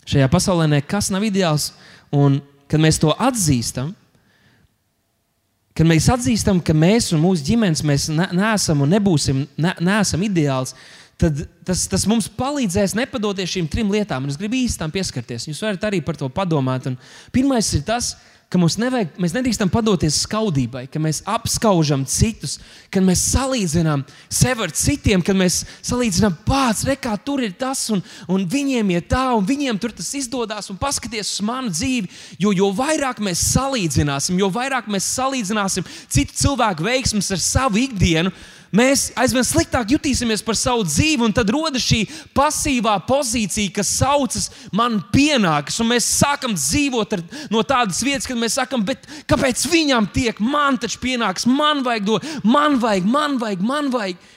[0.04, 1.70] Šajā pasaulē nekas nav ideāls,
[2.12, 3.94] un kad mēs to atzīstam,
[5.74, 10.22] kad mēs atzīstam, ka mēs un mūsu ģimenes mēs ne, neesam un nebūsim ne, neesam
[10.26, 10.74] ideāls,
[11.20, 14.28] tad tas, tas mums palīdzēs nepadoties šīm trim lietām.
[14.28, 15.48] Es gribu īsti tam pieskarties.
[15.50, 16.88] Jūs varat arī par to padomāt.
[16.90, 16.98] Un
[17.34, 18.14] pirmais ir tas,
[18.54, 22.58] ka mums nevajag, mēs nedrīkstam padoties skaudībai, ka mēs apskaužam citus,
[22.92, 27.82] kad mēs salīdzinām sevi ar citiem, kad mēs salīdzinām, pats, re, kā tur ir tas,
[27.90, 32.10] un, un viņiem ir tā, un viņiem tur tas izdodas, un paskaties uz manu dzīvi.
[32.38, 38.30] Jo, jo vairāk mēs salīdzināsim, jo vairāk mēs salīdzināsim citu cilvēku veiksmus ar savu ikdienu,
[38.74, 42.02] mēs aizvien sliktāk jutīsimies par savu dzīvi, un tad rodas šī
[42.36, 48.40] pasīvā pozīcija, kas saucas, man pienākas, un mēs sākam dzīvot ar, no tādas vietas, kad
[48.40, 48.84] mēs sakam,
[49.30, 54.30] kāpēc viņam tiek, man taču pienāks, man vajag to, man vajag, man vajag, man vajag.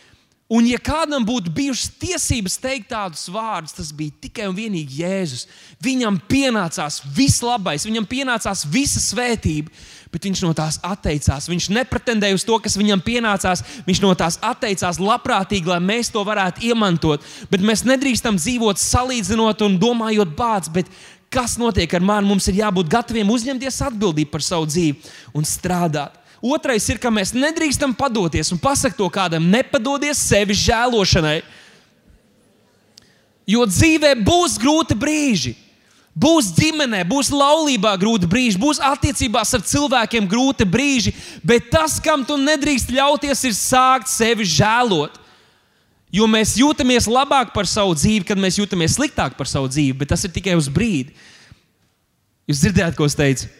[0.47, 5.43] Un, ja kādam būtu bijušas tiesības teikt tādus vārdus, tas bija tikai un vienīgi Jēzus.
[5.83, 9.73] Viņam pienācās viss labais, viņam pienācās visa svētība
[10.13, 11.49] bet viņš no tās atteicās.
[11.49, 13.63] Viņš nepretendēja uz to, kas viņam pienācās.
[13.87, 17.25] Viņš no tās atteicās labprātīgi, lai mēs to varētu iemantot.
[17.51, 20.89] Bet mēs nedrīkstam dzīvot salīdzinot un domājot bācis.
[21.33, 22.29] Kas notiek ar mani?
[22.29, 26.15] Mums ir jābūt gataviem uzņemties atbildību par savu dzīvi un strādāt.
[26.41, 31.41] Otrais ir, ka mēs nedrīkstam padoties un pasakot to kādam, nepadodies sevi žēlošanai.
[33.47, 35.55] Jo dzīvē būs grūti brīži.
[36.17, 41.13] Būs ģimenē, būs laulībā grūti brīži, būs attiecībās ar cilvēkiem grūti brīži,
[41.45, 45.19] bet tas, kam tu nedrīkst ļauties, ir sākt sevi žēlot.
[46.09, 50.09] Jo mēs jūtamies labāk par savu dzīvi, kad mēs jūtamies sliktāk par savu dzīvi, bet
[50.13, 51.13] tas ir tikai uz brīdi.
[52.47, 53.51] Jūs dzirdējāt, ko es teicu?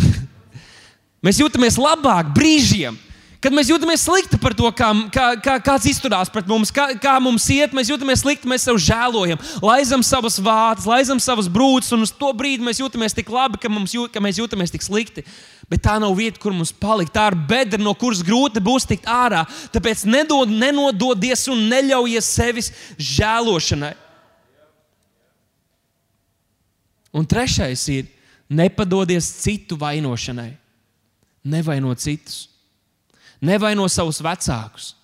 [1.26, 2.96] mēs jūtamies labāk brīžiem,
[3.44, 7.16] Kad mēs jūtamies slikti par to, kā, kā, kā kāds izturās pret mums, kā, kā
[7.20, 12.06] mums iet, mēs jūtamies slikti, mēs sev žēlojam, laizam savas vātas, laizam savas brūces, un
[12.06, 15.26] uz to brīdi mēs jūtamies tik labi, ka, jūt, ka mēs jūtamies tik slikti.
[15.68, 17.12] Bet tā nav vieta, kur mums palikt.
[17.12, 19.44] Tā ir bedra, no kuras grūti būs tikt ārā.
[19.74, 23.92] Tāpēc nedod, nenododies un neļaujies sevis žēlošanai.
[27.16, 28.10] Un trešais ir
[28.48, 30.52] nepadodies citu vainošanai.
[31.46, 32.46] Nevaino citus
[33.46, 34.96] nevaino savus vecākus.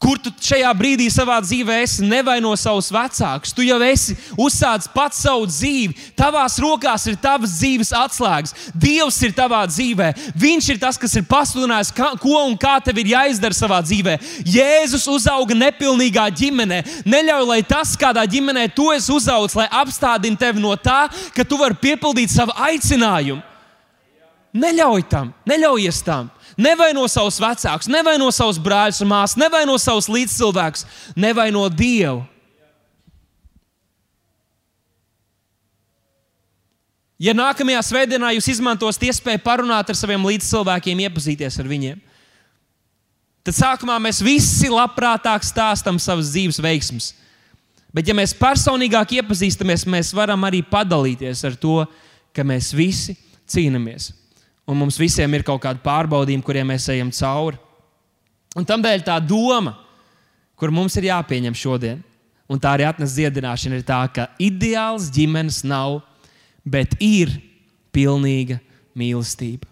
[0.00, 2.06] Kur tu šajā brīdī savā dzīvē esi?
[2.08, 3.50] Nevaino savus vecākus.
[3.52, 5.92] Tu jau esi uzsācis pats savu dzīvi.
[6.16, 8.54] Tavās rokās ir tavas dzīves atslēgas.
[8.72, 10.08] Dievs ir tavā dzīvē.
[10.40, 14.16] Viņš ir tas, kas ir pasludinājis, ko un kā tev ir jāizdara savā dzīvē.
[14.48, 16.80] Jēzus uzauga nepilnīgā ģimenē.
[17.04, 21.60] Neļauj, lai tas, kādā ģimenē tu esi uzaugusi, lai apstādina tevi no tā, ka tu
[21.60, 23.44] vari piepildīt savu aicinājumu.
[24.56, 26.32] Neļauj tam, neļaujies tam.
[26.58, 30.84] Nevaino savus vecākus, nevaino savus brāļus un māsas, nevaino savus līdzcilvēkus,
[31.18, 32.24] nevaino Dievu.
[37.20, 41.98] Ja nākamajā svētdienā jūs izmantosiet iespēju parunāt ar saviem līdzcilvēkiem, iepazīties ar viņiem,
[43.44, 47.10] tad sākumā mēs visi labprātāk stāstām savas dzīves veiksmus.
[47.92, 51.82] Bet, ja mēs personīgāk iepazīstamies, mēs varam arī padalīties ar to,
[52.32, 53.18] ka mēs visi
[53.50, 54.14] cīnāmies
[54.70, 57.58] un mums visiem ir kaut kādi pārbaudījumi, kuriem mēs ejam cauri.
[58.58, 59.74] Un tādēļ tā doma,
[60.58, 62.00] kur mums ir jāpieņem šodien,
[62.50, 66.00] un tā arī atnes dziedināšana, ir tā, ka ideāls ģimenes nav,
[66.66, 67.32] bet ir
[67.94, 68.58] pilnīga
[68.98, 69.66] mīlestība.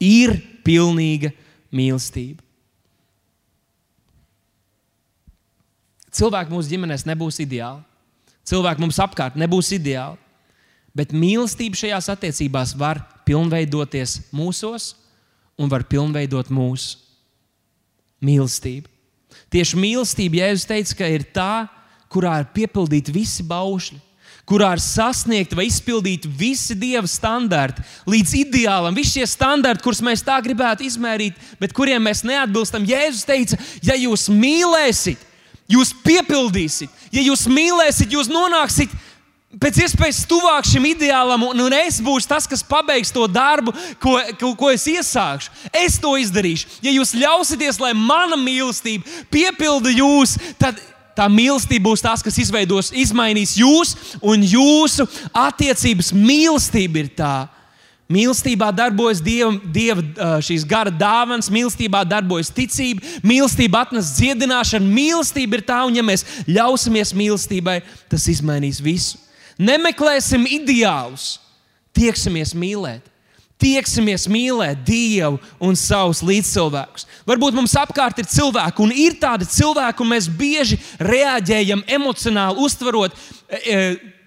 [0.00, 1.32] Ir pilnīga
[1.72, 2.42] mīlestība.
[6.16, 7.82] Cilvēki mūsu ģimenēs nebūs ideāli.
[8.46, 10.16] Cilvēki mums apkārt nebūs ideāli.
[10.96, 14.94] Bet mīlestība šajās attiecībās var pilnveidoties mūsos
[15.60, 16.96] un var pilnveidot mūsu
[18.24, 18.88] mīlestību.
[19.52, 21.66] Tieši mīlestība, Jēzus teica, ka ir tā,
[22.12, 23.98] kurā ir piepildīti visi baušļi,
[24.46, 30.24] kurā ir sasniegti vai izpildīti visi dieva standarti, līdz ideālam, visi šie standarti, kurus mēs
[30.24, 32.86] tā gribētu izmērīt, bet kuriem mēs neatbilstam.
[32.86, 35.20] Jēzus teica, ja jūs mīlēsiet,
[35.68, 38.94] jūs piepildīsiet, ja jūs mīlēsiet, jūs nonāksiet
[39.62, 44.16] pēc iespējas tuvāk šim ideālam, un, un es būšu tas, kas pabeigs to darbu, ko,
[44.40, 45.52] ko, ko es iesākšu.
[45.84, 46.80] Es to izdarīšu.
[46.84, 50.80] Ja jūs ļausieties, lai mana mīlestība piepilda jūs, tad
[51.16, 56.12] tā mīlestība būs tas, kas izveidos, izmainīs jūs un jūsu attiecības.
[56.12, 57.36] Mīlestība ir tā.
[58.06, 65.64] Mīlestībā darbojas dieva, dieva šīs gara dāvāns, mīlestībā darbojas ticība, mīlestība atnes dziedināšanu, mīlestība ir
[65.66, 67.80] tā, un ja mēs ļausimies mīlestībai,
[68.12, 69.25] tas izmainīs visu.
[69.56, 71.36] Nemeklēsim ideālus,
[71.96, 73.12] tieksimies mīlēt.
[73.56, 77.06] Tieksimies mīlēt Dievu un savus līdzcilvēkus.
[77.24, 83.16] Varbūt mums apkārt ir cilvēki, un ir tādi cilvēki, un mēs bieži reaģējam emocionāli, uztverot
[83.16, 83.78] e, e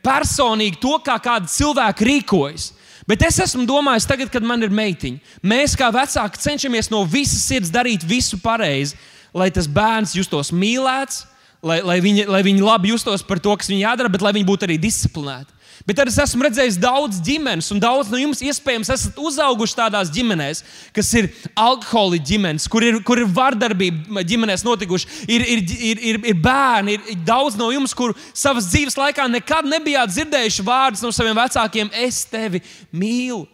[0.02, 2.72] personīgi to, kā kādi cilvēki rīkojas.
[3.10, 7.46] Bet es esmu domājis, tagad, kad man ir meitiņa, mēs kā vecāki cenšamies no visas
[7.46, 8.98] sirds darīt visu pareizi,
[9.34, 11.24] lai tas bērns justos mīlēts,
[11.66, 14.48] lai, lai, viņi, lai viņi labi justos par to, kas viņiem jādara, bet lai viņi
[14.48, 15.56] būtu arī disciplinēti.
[15.88, 20.12] Bet arī es esmu redzējis daudz ģimenes, un daudz no jums iespējams esat uzauguši tādās
[20.14, 20.62] ģimenēs,
[20.94, 26.20] kas ir alkoholiķu ģimenes, kur ir, kur ir vardarbība ģimenēs notikuši, ir, ir, ir, ir,
[26.34, 31.14] ir bērni, ir daudz no jums, kur savas dzīves laikā nekad nebijāt dzirdējuši vārdus no
[31.16, 33.46] saviem vecākiem: Es tevi mīlu.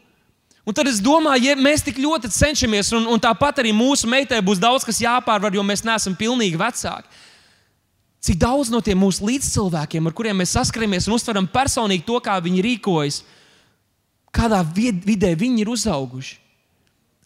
[0.66, 4.42] Un tad es domāju, ja mēs tik ļoti cenšamies, un, un tāpat arī mūsu meitai
[4.42, 7.06] būs daudz kas jāpārvar, jo mēs neesam pilnīgi vecāki.
[8.26, 12.40] Cik daudz no tiem mūsu līdzcilvēkiem, ar kuriem mēs saskaramies un uztveram personīgi to, kā
[12.42, 13.20] viņi rīkojas,
[14.34, 16.40] kādā vidē viņi ir uzauguši,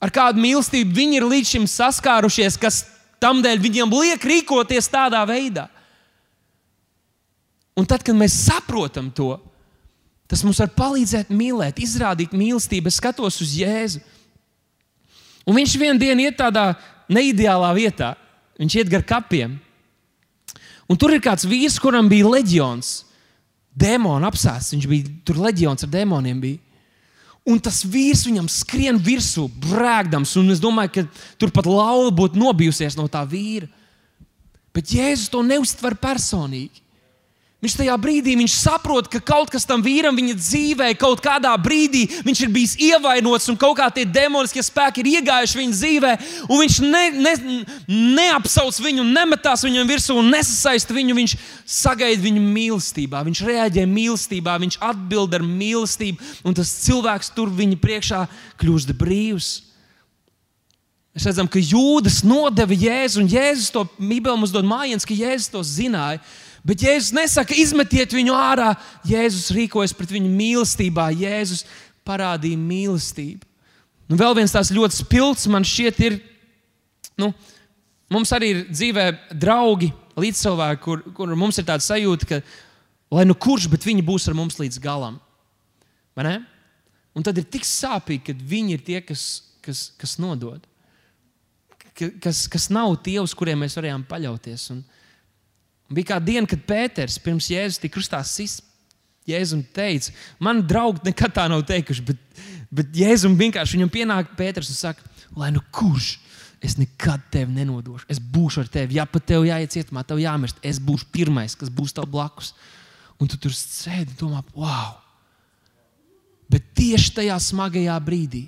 [0.03, 2.81] ar kādu mīlestību viņi ir līdz šim saskārušies, kas
[3.23, 5.69] tam dēļ viņiem liek rīkoties tādā veidā.
[7.79, 9.37] Un tad, kad mēs saprotam to,
[10.27, 12.91] tas mums var palīdzēt mīlēt, izrādīt mīlestību.
[12.91, 14.03] Es skatos uz Jēzu.
[15.47, 16.73] Un viņš vienā dienā iet tādā
[17.07, 18.11] neideālā vietā.
[18.59, 19.55] Viņš iet gar kapiem.
[20.89, 23.03] Un tur ir kāds vīrs, kuram bija leģions,
[23.77, 24.73] demonu apsēsts.
[24.73, 26.41] Viņš bija tur leģions ar demoniem.
[26.41, 26.57] Bija.
[27.49, 31.05] Un tas vīrs viņam skrien virsū, brēkdams, un es domāju, ka
[31.41, 33.69] turpat lauva būtu nobijusies no tā vīra.
[34.75, 36.83] Bet Jēzus to neuztver personīgi.
[37.59, 42.05] Viņš tajā brīdī viņš saprot, ka kaut kas tam vīram viņa dzīvē, kaut kādā brīdī
[42.23, 46.13] viņš ir bijis ievainots un kaut kā tie demoniskie spēki ir iegājuši viņa dzīvē.
[46.47, 47.35] Viņš ne, ne,
[48.15, 51.19] neapsauc viņu, nemetās viņam virsū un nesasaista viņu.
[51.19, 51.35] Viņš
[51.67, 57.83] sagaida viņu mīlestībā, viņš reaģē mīlestībā, viņš atbild ar mīlestību, un tas cilvēks tur viņa
[57.83, 58.25] priekšā
[58.63, 59.55] kļūst brīvs.
[61.11, 65.51] Mēs redzam, ka jūdas nodeva Jēzu, un Jēzus to Bībelē mums dod mājiņas, ka Jēzus
[65.51, 66.23] to zināja.
[66.67, 68.73] Bet Jēzus nesaka, izmetiet viņu ārā.
[69.07, 71.09] Jēzus rīkojas pret viņu mīlestībā.
[71.15, 71.63] Jēzus
[72.07, 73.45] parādīja mīlestību.
[74.09, 76.19] Nu, vēl viens tāds ļoti spilgts man šķiet, ir.
[77.19, 77.31] Nu,
[78.11, 79.05] mums arī ir dzīvē
[79.37, 82.39] draugi, līdzcilvēki, kur, kur mums ir tāda sajūta, ka
[83.13, 85.19] lai nu kurš, bet viņi būs ar mums līdz galam.
[87.15, 89.25] Un tad ir tik sāpīgi, ka viņi ir tie, kas,
[89.65, 90.65] kas, kas nodod.
[91.95, 94.69] Kas, kas nav tie, uz kuriem mēs varējām paļauties.
[94.75, 94.83] Un,
[95.89, 98.59] Un bija kāda diena, kad Pēters pirms Jēzus tika krustā sis.
[99.29, 104.69] Jēzus teica, man draugi nekad tā nav teikuši, bet, bet Jēzus vienkārši viņam pienāk Pēters
[104.71, 105.05] un saka,
[105.37, 106.15] lai nu kurš,
[106.65, 108.05] es nekad tevi nenodošu.
[108.11, 108.97] Es būšu ar tevi.
[108.99, 110.59] Ja pat tev jāiet cietumā, tev jāmirst.
[110.65, 112.53] Es būšu pirmais, kas būs tev blakus.
[113.19, 114.97] Un tu tur sēdi un domā, wow!
[116.49, 118.47] Bet tieši tajā smagajā brīdī,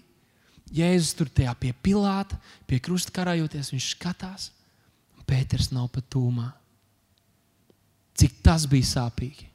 [0.72, 2.38] Jēzus tur tajā pie Pilāta,
[2.70, 4.50] pie krusta karājoties, viņš skatās,
[5.18, 6.48] un Pēters nav pat tūmā
[8.22, 9.48] cik tas bija sāpīgi.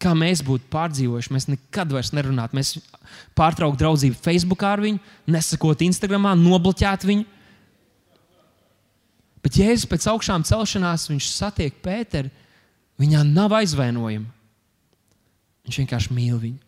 [0.00, 2.56] Kā mēs būtu pārdzīvojuši, mēs nekad vairs nerunātu.
[2.56, 2.78] Mēs
[3.36, 7.26] pārtrauktu draudzību Facebook ar viņu, nesakot Instagram, nobloķētu viņu.
[9.44, 12.32] Bet Jēzus pēc augšām celšanās, viņš satiek Pēteru,
[13.00, 14.28] viņā nav aizvainojuma.
[15.68, 16.58] Viņš vienkārši mīl viņu.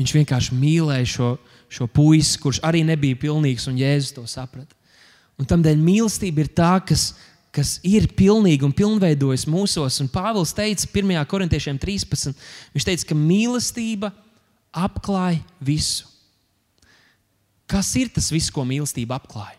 [0.00, 1.30] Viņš vienkārši mīlēja šo,
[1.70, 4.74] šo puisi, kurš arī nebija pilnīgs, un Jēzus to saprata.
[5.40, 7.12] Un tādēļ mīlestība ir tā, kas
[7.54, 9.98] kas ir pilnīgi un pilnveidojas mūsos.
[10.02, 11.16] Un Pāvils teica 1.
[11.30, 12.36] korintiešiem 13.
[12.74, 14.12] Viņš teica, ka mīlestība
[14.70, 16.06] apklāj visu.
[17.70, 19.56] Kas ir tas viss, ko mīlestība apklāj?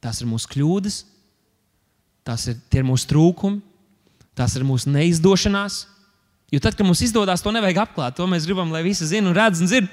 [0.00, 1.02] Tās ir mūsu kļūdas,
[2.24, 3.60] tās ir, ir mūsu trūkumi,
[4.38, 5.82] tās ir mūsu neizdošanās.
[6.50, 8.16] Jo tad, kad mums izdodas, to nevajag apklāt.
[8.18, 9.90] To mēs gribam, lai visi zinātu un redz un dzird.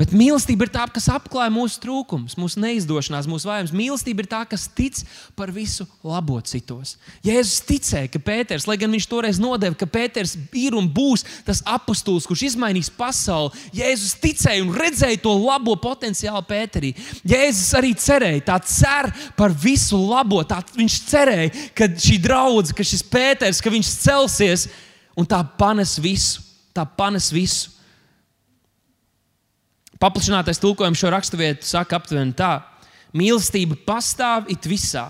[0.00, 3.74] Bet mīlestība ir tā, kas apklāj mūsu trūkumus, mūsu neizdošanās, mūsu vājums.
[3.76, 4.96] Mīlestība ir tā, kas tic
[5.36, 6.94] par visu labo citos.
[7.26, 11.60] Jēzus ticēja, ka Pēters, lai gan viņš toreiz nodeva, ka Pēters ir un būs tas
[11.68, 16.94] apustulis, kurš izmainīs pasauli, Jēzus ticēja un redzēja to labo potenciālu Pēterī.
[17.28, 20.40] Jēzus arī cerēja, tā cer par visu labo.
[20.48, 24.66] Tā, viņš cerēja, ka šī draudzene, ka šis Pēters, ka viņš celsies
[25.20, 26.40] un tā panes visu.
[26.72, 27.81] Tā panes visu.
[30.02, 32.56] Paplašinātais tulkojums šo raksturvietu saka aptuveni tā:
[33.14, 35.06] mīlestība pastāv it visā.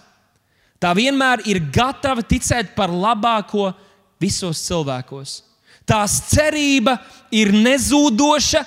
[0.83, 3.71] Tā vienmēr ir gatava ticēt par labāko
[4.21, 5.41] visos cilvēkos.
[5.87, 6.97] Tās cerība
[7.35, 8.63] ir nezūdoša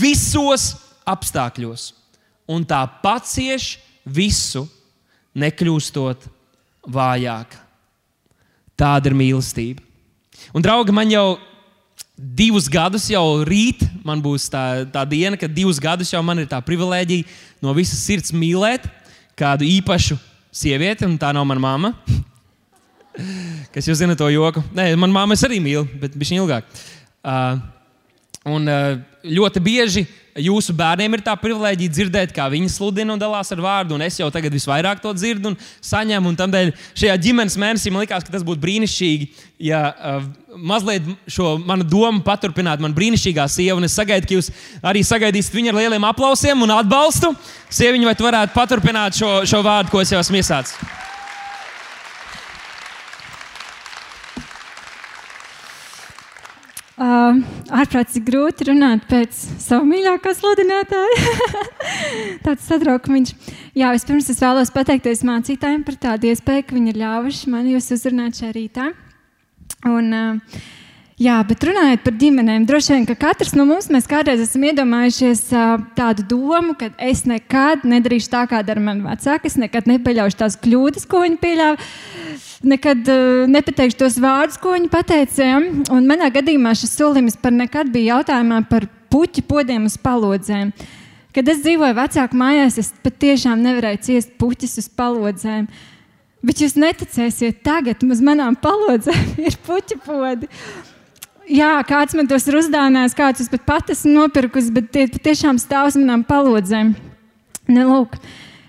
[0.00, 0.72] visos
[1.08, 1.92] apstākļos,
[2.50, 4.66] un tā pacieš visu,
[5.38, 6.26] nekļūstot
[6.88, 7.60] vājāka.
[8.78, 9.84] Tāda ir mīlestība.
[10.54, 11.38] Un, draugi, man jau
[12.18, 16.48] divus gadus jau rīt, man būs tā, tā diena, kad divus gadus jau man ir
[16.50, 18.88] tā privilēģija no visas sirds mīlēt
[19.38, 20.18] kādu īpašu
[20.50, 21.92] sievieti, un tā nav mana mamma.
[23.74, 24.62] Kas jūs zinat to joku?
[24.74, 26.66] Nē, manā māmā es arī mīlu, bet viņš ir ilgāk.
[27.22, 27.58] Uh,
[28.50, 30.04] un uh, ļoti bieži
[30.42, 33.96] jūsu bērniem ir tā privilēģija dzirdēt, kā viņi sludina un dalās ar vārdu.
[33.96, 36.32] Un es jau tagad visvairāk to dzirdu un saņemu.
[36.32, 39.28] Un tādēļ šajā ģimenes mēnesī man likās, ka tas būtu brīnišķīgi,
[39.70, 42.84] ja uh, mazliet šo manu domu paturpinātu.
[42.86, 46.76] Man brīnišķīgā sieva, un es sagaidu, ka jūs arī sagaidīsiet viņu ar lieliem aplausiem un
[46.78, 47.34] atbalstu.
[47.74, 51.06] Sieviņa, vai tu varētu paturpināt šo, šo vārdu, ko es jau esmu iesācis?
[56.98, 57.36] Uh,
[57.78, 61.34] ārprātīgi grūti runāt pēc sava mīļākā sludinātāja.
[62.46, 63.36] Tāds satraukums.
[63.78, 67.92] Jā, vispirms es vēlos pateikties mācītājiem par tādu iespēju, ka viņi ir ļāvuši man jūs
[67.94, 68.88] uzrunāt šajā rītā.
[69.86, 70.58] Un, uh,
[71.18, 75.40] Jā, bet runājot par ģimenēm, droši vien, ka katrs no mums kādreiz esam iedomājušies
[75.98, 79.50] tādu domu, ka es nekad nedarīšu tā, kā dara mani vecāki.
[79.50, 81.88] Es nekad nepieļaušu tās kļūdas, ko viņi pieļāva.
[82.70, 85.48] Nekad uh, nepateikšu tos vārdus, ko viņi pateica.
[85.94, 90.70] Un manā gadījumā šis solījums par nekad bija jautājumā par puķu podiem uz palodzēm.
[91.34, 95.66] Kad es dzīvoju vecāku mājās, es patiešām nevarēju ciest puķus uz palodzēm.
[96.46, 100.50] Bet jūs neticēsiet, tagad uz manām palodzēm ir puķu podi.
[101.50, 105.60] Jā, kāds man tos ir uzdāvinājis, kāds es pat pati esmu nopirkusi, bet tie tiešām
[105.60, 106.94] stāv uz manām palodzēm.
[107.68, 108.16] Ne, lūk,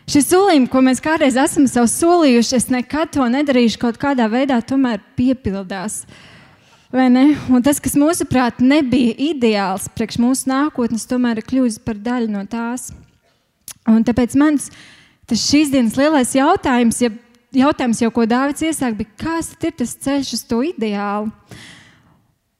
[0.09, 4.59] šis solījums, ko mēs kādreiz esam sev solījuši, es nekad to nedarīšu, kaut kādā veidā
[4.65, 6.01] tomēr piepildās.
[6.89, 12.43] Un tas, kas mūsuprāt nebija ideāls priekš mūsu nākotnes, tomēr ir kļuvis par daļu no
[12.49, 12.89] tās.
[13.89, 14.71] Un tāpēc mans
[15.29, 17.11] šīs dienas lielais jautājums, ja
[17.55, 21.29] jautājums jau, ko Dārvids iesāk, bija, kas ir tas ceļš uz to ideālu?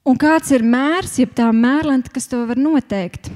[0.08, 3.28] Un kāds ir mērs, jeb tā mērlente, kas to var noteikt?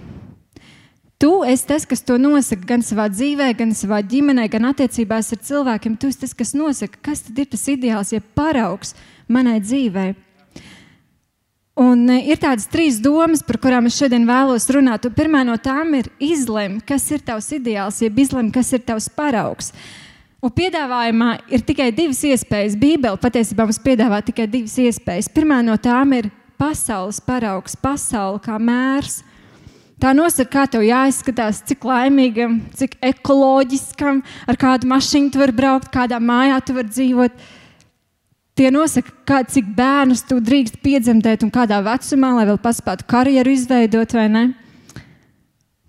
[1.21, 5.41] Tu esi tas, kas to nosaka gan savā dzīvē, gan savā ģimenē, gan attiecībās ar
[5.47, 5.95] cilvēkiem.
[6.01, 8.93] Tu esi tas, kas nosaka, kas ir tas ideāls, ja paraugs
[9.31, 10.15] manai dzīvei.
[11.81, 15.07] Un e, ir tādas trīs domas, par kurām es šodien vēlos runāt.
[15.09, 19.09] Un pirmā no tām ir izlemt, kas ir tavs ideāls, jeb izlemt, kas ir tavs
[19.11, 19.73] paraugs.
[20.45, 22.77] Un piedāvājumā ir tikai divas iespējas.
[22.79, 25.33] Bībele patiesībā mums piedāvā tikai divas iespējas.
[25.33, 26.29] Pirmā no tām ir
[26.65, 29.21] pasaules paraugs, pasaule kā mērs.
[30.01, 35.93] Tā nosaka, kā tev jāizskatās, cik laimīgam, cik ekoloģiskam, ar kādu mašīnu tu vari braukt,
[35.95, 37.45] kādā mājā tu vari dzīvot.
[38.59, 43.55] Tie nosaka, kā, cik bērnus tu drīkst piedzemdēt un kādā vecumā, lai vēl paspētu karjeru
[43.55, 44.45] izveidot, vai ne?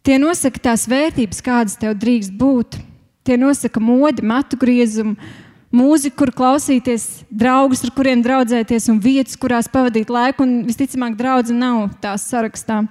[0.06, 2.78] Tie nosaka tās vērtības, kādas tev drīkst būt.
[3.26, 5.18] Tie nosaka modi, matu griezumu,
[5.76, 10.46] mūziku, kur klausīties, draugus, ar kuriem draudzēties, un vietas, kurās pavadīt laiku.
[10.46, 12.84] Un visticamāk, draudzene nav tās sarakstā.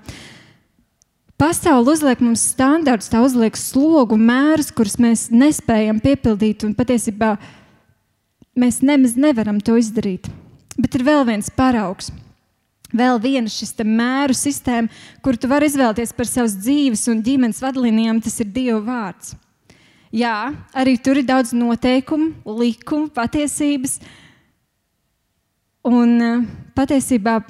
[1.41, 7.35] Pasaule uzliek mums standartus, tā uzliek slogu, mērus, kurus mēs nespējam piepildīt, un patiesībā
[8.61, 10.31] mēs nemaz nevaram to izdarīt.
[10.79, 12.13] Bet ir vēl viens paraugs.
[12.95, 14.91] Vēl viena šis mēru sistēma,
[15.23, 19.35] kur tu vari izvēlēties par savas dzīves un ģimenes vadlīnijām, tas ir Dieva vārds.
[20.15, 23.97] Jā, arī tur ir daudz noteikumu, likumu, patiesības.
[25.91, 26.45] Un eh,
[26.77, 27.41] patiesībā,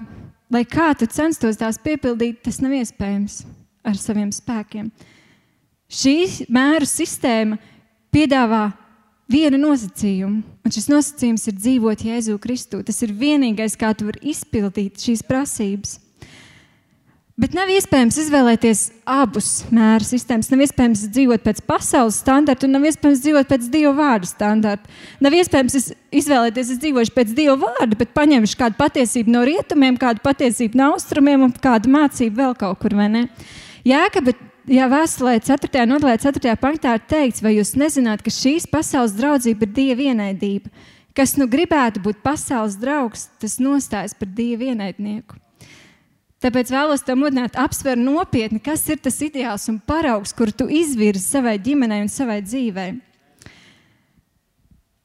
[0.51, 3.43] lai kā tu censtos tās piepildīt, tas nav iespējams
[3.85, 4.89] ar saviem spēkiem.
[5.93, 6.17] Šī
[6.49, 7.61] mēru sistēma
[8.15, 8.71] piedāvā
[9.31, 12.81] vienu nosacījumu, un šis nosacījums ir dzīvot Jēzu Kristu.
[12.81, 15.99] Tas ir vienīgais, kā tu vari izpildīt šīs prasības.
[17.35, 18.81] Bet nav iespējams izvēlēties
[19.11, 20.53] abus mēru sistēmas.
[20.53, 24.87] Nav iespējams dzīvot pēc pasaules standarta, un nav iespējams dzīvot pēc divu vārdu standarta.
[25.25, 30.23] Nav iespējams izvēlēties, es dzīvošu pēc divu vārdu, bet paņemšu kādu patiesību no rietumiem, kādu
[30.23, 32.95] patiesību no austrumiem un kādu mācību vēl kaut kur.
[33.85, 35.83] Jā, ka, bet Jā, vēstulē 4.
[35.91, 36.55] nodaļā, 4.
[36.57, 40.73] punktā ir teikts, vai jūs nezināt, ka šīs pasaules draudzība ir dieva vienaidība.
[41.13, 45.37] Kas nu gribētu būt pasaules draugs, tas nostājas par dieva vienaidnieku.
[46.45, 51.23] Tāpēc vēlos te mudināt, apsver nopietni, kas ir tas ideāls un paraugs, kur tu izvirzi
[51.25, 52.91] savai ģimenei un savai dzīvei.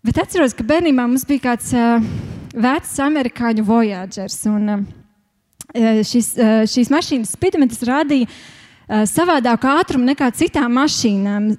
[0.04, 2.04] Bet atceros, ka bērnībā mums bija kāds uh,
[2.52, 4.38] vecs amerikāņu voyagers.
[4.52, 11.54] Un, uh, šis, uh, šīs mašīnas spidometrs rādīja uh, savādāku ātrumu nekā citām mašīnām.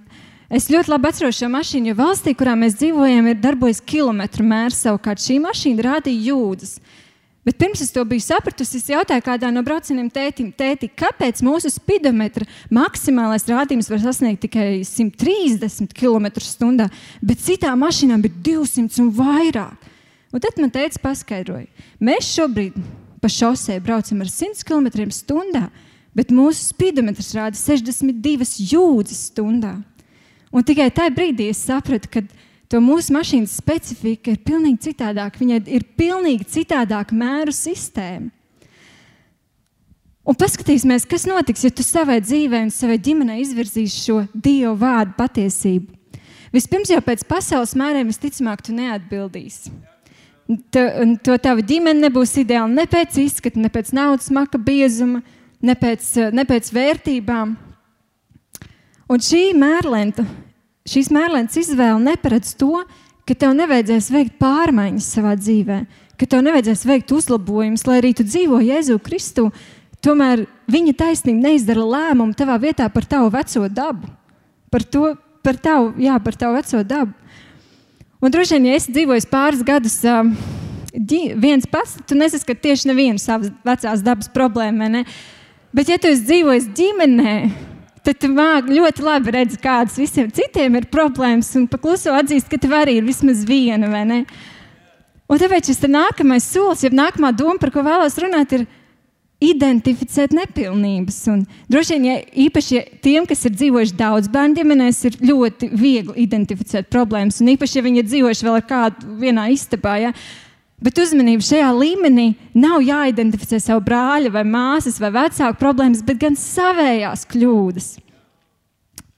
[0.52, 4.84] Es ļoti labi atceros šo mašīnu, jo valstī, kurā mēs dzīvojam, ir darbojas kilometru mērs.
[4.84, 6.80] Savukārt šī mašīna rādīja jūdzes.
[7.44, 11.70] Bet pirms es to biju sapratusi, es jautāju kādā no braucieniem tētim, tēti, kāpēc mūsu
[11.72, 16.90] spidometra maksimālais rādījums var sasniegt tikai 130 km/h,
[17.24, 19.88] bet citām mašīnām ir 200 un vairāk.
[20.30, 21.66] Un tad man teica, paskaidroja,
[21.98, 22.76] mēs šobrīd
[23.24, 25.64] pa šosei braucam ar 100 km/h,
[26.12, 29.78] bet mūsu spidometrs rāda 62 jūdzes stundā.
[30.50, 32.24] Un tikai tajā brīdī es sapratu, ka
[32.70, 35.42] to mūsu mašīnas specifika ir pilnīgi citādāka.
[35.42, 38.30] Viņai ir pilnīgi citādāka mēru sistēma.
[40.30, 45.16] Un paskatīsimies, kas notiks, ja tu savai dzīvē un savai ģimenei izvirzīsi šo Dieva vārdu
[45.18, 45.96] patiesību.
[46.54, 49.72] Vispirms jau pēc pasaules mēriem visticamāk tu neatbildīsi.
[50.74, 50.82] To,
[51.24, 55.22] to tava ģimene nebūs ideāla ne pēc izskata, ne pēc naudas maka biezuma,
[55.62, 57.56] ne pēc, ne pēc vērtībām.
[59.10, 60.26] Un šī mērlenta
[60.88, 62.84] šīs mērlēnas izvēle neparedz to,
[63.28, 65.80] ka tev nevajadzēs veikt pārmaiņas savā dzīvē,
[66.18, 69.50] ka tev nevajadzēs veikt uzlabojumus, lai arī tu dzīvo Jēzu Kristu.
[70.04, 74.08] Tomēr viņa taisnība neizdara lēmumu tavā vietā par tavu veco dabu.
[74.72, 75.14] Par to,
[75.44, 77.12] par tavu, jā, par tavu veco dabu.
[78.20, 80.26] Un droši vien, ja esi dzīvojis pāris gadus uh,
[81.40, 84.88] viens pats, tu nesaskati tieši nevienu savas vecās dabas problēmu.
[84.92, 85.04] Ne?
[85.72, 87.34] Bet, ja tu esi dzīvojis ģimenē,
[88.10, 88.30] tad tu
[88.74, 93.06] ļoti labi redzi, kādas visiem citiem ir problēmas, un pakluso atzīst, ka tev arī ir
[93.06, 94.24] vismaz viena, vai ne?
[95.30, 98.66] Un tāpēc šis nākamais solis, jeb nākamā doma, par ko vēlos runāt, ir
[99.40, 101.20] identificēt nepilnības.
[101.32, 105.70] Un droši vien, ja īpaši ja tiem, kas ir dzīvojuši daudz bērnu ģimenēs, ir ļoti
[105.72, 107.40] viegli identificēt problēmas.
[107.40, 109.96] Un īpaši, ja viņi ir dzīvojuši vēl ar kādu vienā istabā.
[110.02, 110.12] Ja?
[110.80, 116.38] Bet uzmanība šajā līmenī nav jāidentificē savu brāļa, vai māsas, vai vecāku problēmas, bet gan
[116.40, 117.88] savējās kļūdas.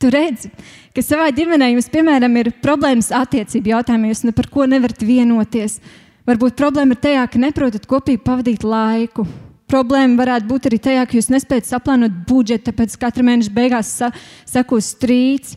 [0.02, 0.48] Tu redzi,
[0.90, 5.78] ka savā ģimenē jums, piemēram, ir problēmas attiecību jautājumā, jūs ne par ko nevarat vienoties.
[6.26, 9.22] Varbūt problēma ir tajā, ka neprotat kopīgi pavadīt laiku.
[9.70, 14.10] Problēma varētu būt arī tajā, ka jūs nespējat saplānot budžetu, tāpēc katra mēneša beigās sa
[14.50, 15.54] sekos strīds.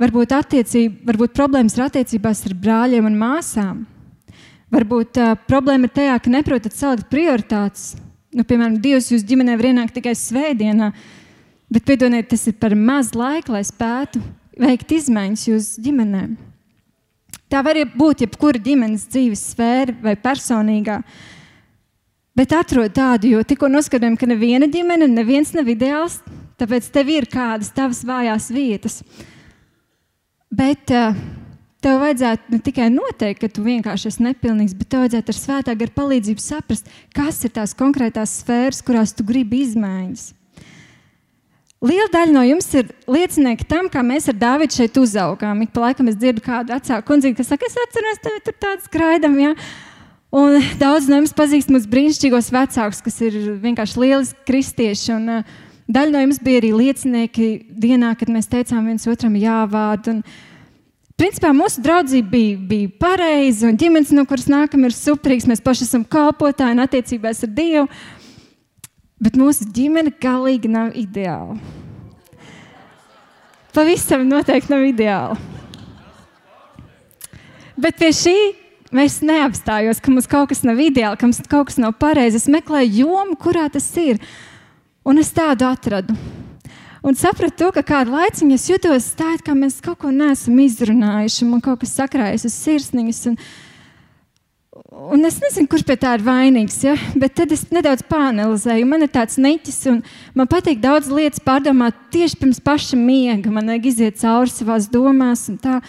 [0.00, 0.36] Varbūt,
[1.08, 3.80] varbūt problēmas ir attiecībās ar brāļiem un māsām.
[4.70, 7.96] Varbūt uh, problēma ir tajā, ka neprotat salikt prioritātes.
[8.30, 10.92] Nu, piemēram, Dievs jūs ģimenē var ienākt tikai svētdienā,
[11.74, 14.22] bet piedodiet, tas ir par maz laika, lai spētu
[14.60, 16.22] veikt izmaiņas jūsu ģimenē.
[17.50, 21.00] Tā var būt jebkura ģimenes dzīves sfēra vai personīgā.
[22.38, 26.20] Bet atrod tādu, jo tikko noskatījām, ka neviena ģimene, neviens nav ideāls,
[26.62, 29.00] tāpēc tev ir kādas tavas vājās vietas.
[30.54, 31.18] Bet uh,
[31.80, 35.74] Tev vajadzētu ne tikai noteikt, ka tu vienkārši esi nepilnīgs, bet tev vajadzētu ar svētā
[35.80, 40.26] gara palīdzību saprast, kas ir tās konkrētās sfēras, kurās tu gribi izmaiņas.
[41.80, 45.62] Liela daļa no jums ir liecinieki tam, kā mēs ar Dāvidu šeit uzaugām.
[45.64, 48.84] Ik pa laikam es dzirdu kādu vecāku kundzi, kas saka, es atceros, tevi tur tāds
[48.84, 49.38] skraidam.
[49.40, 49.54] Ja?
[50.36, 55.14] Un daudz no jums pazīst mūsu brīnišķīgos vecākus, kas ir vienkārši lieliski kristieši.
[55.16, 55.56] Un, uh,
[55.88, 60.18] daļa no jums bija arī liecinieki dienā, kad mēs teicām viens otram jāvārdu.
[60.18, 60.22] Un,
[61.20, 65.44] Principā mūsu draudzība bija, bija pareiza, un ģimenes, no kuras nākam, ir superīgs.
[65.50, 67.82] Mēs paši esam kalpotāji un attiecībās ar Dievu.
[69.20, 71.58] Bet mūsu ģimene galīgi nav ideāla.
[73.76, 75.36] Pavisam noteikti nav ideāla.
[77.76, 78.36] Bet pie šī
[78.96, 82.40] mēs neapstājos, ka mums kaut kas nav ideāli, ka mums kaut kas nav pareizi.
[82.40, 84.24] Es meklēju jomu, kurā tas ir.
[85.04, 86.16] Un es tādu atradu.
[87.02, 90.58] Un sapratu to, ka kādu laiciņu es jutos tā, it kā mēs kaut ko neesam
[90.60, 93.20] izrunājuši, man kaut kas sakrājas uz sirsniņas.
[93.30, 93.38] Un,
[95.16, 96.98] un es nezinu, kurš pie tā ir vainīgs, ja?
[97.16, 98.90] bet tad es nedaudz pāanalizēju.
[98.92, 100.02] Man ir tāds niķis, un
[100.36, 103.48] man patīk daudz lietas pārdomāt tieši pirms paša miega.
[103.48, 105.48] Man vajag iziet cauri savās domās.
[105.48, 105.80] Un tā.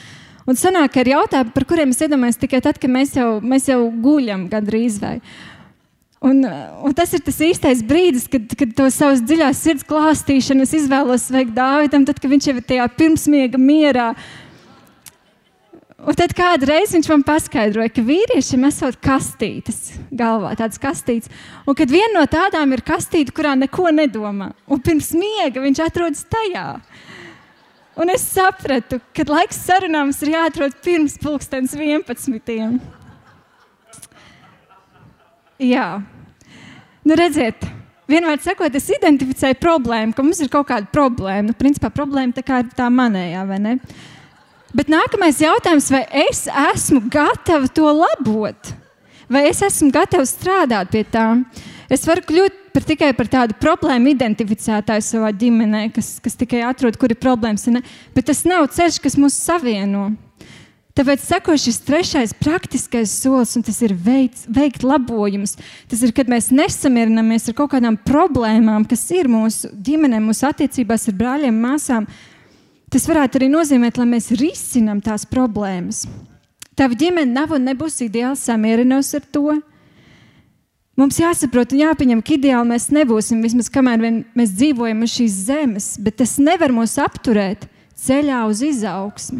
[0.47, 3.83] Un sanāk ar jautājumu, par kuriem es iedomājos tikai tad, kad mēs jau, mēs jau
[4.03, 5.17] guļam gandrīz vai.
[6.21, 6.43] Un,
[6.85, 11.25] un tas ir tas īstais brīdis, kad, kad to savas dziļās sirds klāstīšanu es izvēlos
[11.33, 14.11] veikt Dāvidam, tad, kad viņš jau ir tajā pirmsmiega mierā.
[16.01, 21.33] Un tad kādreiz viņš man paskaidroja, ka vīriešiem esot kastītes galvā, tādas kastītes.
[21.65, 26.25] Un kad viena no tādām ir kastīte, kurā neko nedomā, un pirms miega viņš atrodas
[26.29, 26.67] tajā.
[27.97, 33.00] Un es sapratu, ka laiks sarunām ir jāatrod pirms pulkstenes 11.
[35.61, 36.01] Jā,
[37.05, 37.61] nu redziet,
[38.09, 41.51] vienmēr sakot, es identificēju problēmu, ka mums ir kaut kāda problēma.
[41.51, 43.75] Nu, principā problēma tā kā ir tā manējā, vai ne?
[44.73, 48.71] Bet nākamais jautājums, vai es esmu gatava to labot?
[49.31, 51.27] Vai es esmu gatava strādāt pie tā?
[51.91, 56.97] Es varu kļūt par tikai par tādu problēmu identificētāju savā ģimenē, kas, kas tikai atrod,
[56.97, 57.67] kur ir problēmas.
[58.15, 60.09] Bet tas nav ceļš, kas mūs savieno.
[60.91, 65.55] Tāpēc seko šis trešais praktiskais solis, un tas ir veids, veikt labojumus.
[65.87, 71.07] Tas ir, kad mēs nesamierinamies ar kaut kādām problēmām, kas ir mūsu ģimenē, mūsu attiecībās
[71.07, 72.09] ar brāļiem, māsām.
[72.91, 76.03] Tas varētu arī nozīmēt, lai mēs risinām tās problēmas.
[76.75, 79.55] Tava ģimene nav un nebūs ideāli samierinājusi ar to.
[80.99, 84.03] Mums jāsaprot un jāpieņem, ka ideāli mēs nebūsim vismaz kamēr
[84.35, 87.63] mēs dzīvojam uz šīs zemes, bet tas nevar mūs apturēt
[87.95, 89.39] ceļā uz izaugsmu.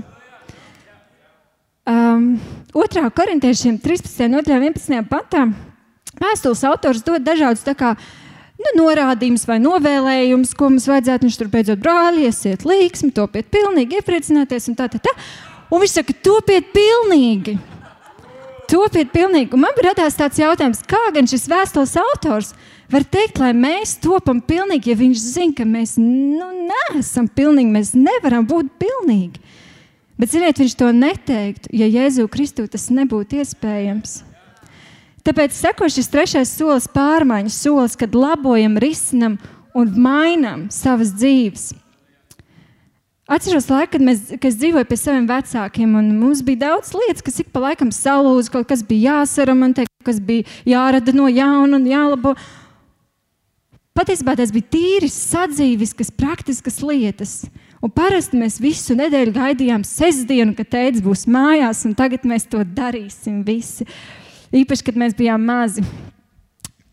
[1.81, 2.39] Um,
[2.73, 3.09] 2.
[3.09, 4.27] korintiešiem 13.
[4.29, 5.01] un 11.
[5.09, 5.47] pantā
[6.21, 7.95] vēstules autors dod dažādus kā,
[8.61, 11.25] nu, norādījumus vai novēlējumus, ko mums vajadzētu.
[11.25, 15.15] Viņš tur beidzot brāli, iesiet līksmi, topiet pilnīgi, iepriecināties un tā, tā, tā.
[15.73, 17.57] Un viņš saka, topiet pilnīgi.
[18.69, 19.49] Topiet pilnīgi.
[19.57, 22.53] Un man radās tāds jautājums, kā gan šis vēstules autors
[22.93, 27.95] var teikt, lai mēs topam pilnīgi, ja viņš zina, ka mēs nu, neesam pilnīgi, mēs
[27.97, 29.41] nevaram būt pilnīgi.
[30.21, 34.19] Bet, ziniet, viņš to neteiktu, ja Jēzu Kristu tas nebūtu iespējams.
[35.25, 39.39] Tāpēc seko šis trešais solis, pārmaiņas solis, kad labojam, risinam
[39.77, 41.71] un mainām savas dzīves.
[43.31, 47.23] Atceros laiku, kad, mēs, kad es dzīvoju pie saviem vecākiem, un mums bija daudz lietas,
[47.25, 51.87] kas ik pa laikam salūza, kaut kas bija jāsaramantē, kas bija jārada no jauna un
[51.87, 52.35] jālabo.
[53.97, 57.35] Patiesībā tas bija tīras, sadzīviskas, praktiskas lietas.
[57.81, 62.61] Un parasti mēs visu nedēļu gaidījām sestdienu, kad tēvs būs mājās, un tagad mēs to
[62.61, 63.87] darīsim visi.
[64.53, 65.81] Īpaši, kad mēs bijām mazi.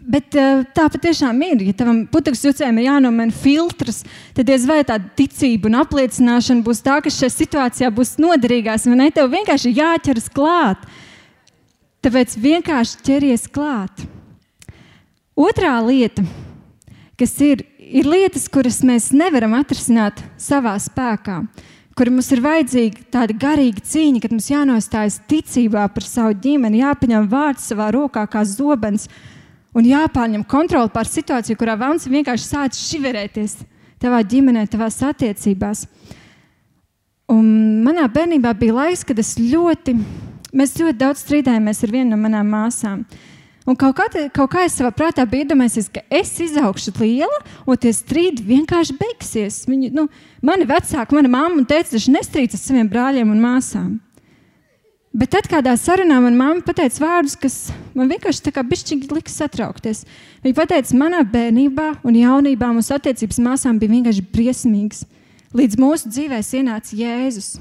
[0.09, 1.67] Bet eh, tā patiešām ir.
[1.69, 4.01] Ja tam putekļu jucējam ir jānomaina filtrs,
[4.33, 8.87] tad diez vai tāda ticība un apliecināšana būs tā, kas šajā situācijā būs noderīgās.
[8.89, 9.11] Vai ne?
[9.13, 10.87] Tev vienkārši jāķeras klāt.
[12.01, 14.07] Tāpēc vienkārši ķeries klāt.
[15.39, 16.25] Otrā lieta,
[17.21, 21.41] kas ir, ir lietas, kuras mēs nevaram atrisināt savā spēkā,
[21.99, 27.29] kur mums ir vajadzīga tāda garīga cīņa, kad mums jānostājas ticībā par savu ģimeni, jāpaņem
[27.33, 29.09] vārds savā rokā kā zobens
[29.77, 33.59] un jāpārņem kontroli pār situāciju, kurā vēlams vienkārši sācis šiverēties
[34.03, 35.87] tavā ģimenē, tavās attiecībās.
[37.29, 37.49] Un
[37.85, 39.97] manā bērnībā bija laiks, kad es ļoti,
[40.57, 43.03] mēs ļoti daudz strīdējāmies ar vienu no manām māsām.
[43.69, 47.77] Un kaut kā, kaut kā es savā prātā biju iedomājies, ka es izaugšu liela, un
[47.77, 49.59] tie strīdi vienkārši beigsies.
[49.69, 50.07] Viņi, nu,
[50.41, 53.91] mani vecāki, mana mamma teica, taču nestrīdas ar saviem brāļiem un māsām.
[55.19, 57.61] Bet tad kādā sarunā manā mamma pateica vārdus, kas
[57.97, 60.05] man vienkārši tā kā bišķīgi lika satraukties.
[60.45, 65.05] Viņa teica, manā bērnībā un jaunībā mūsu attiecības māsām bija vienkārši briesmīgas
[65.57, 67.57] līdz mūsu dzīvēs ienāca Jēzus.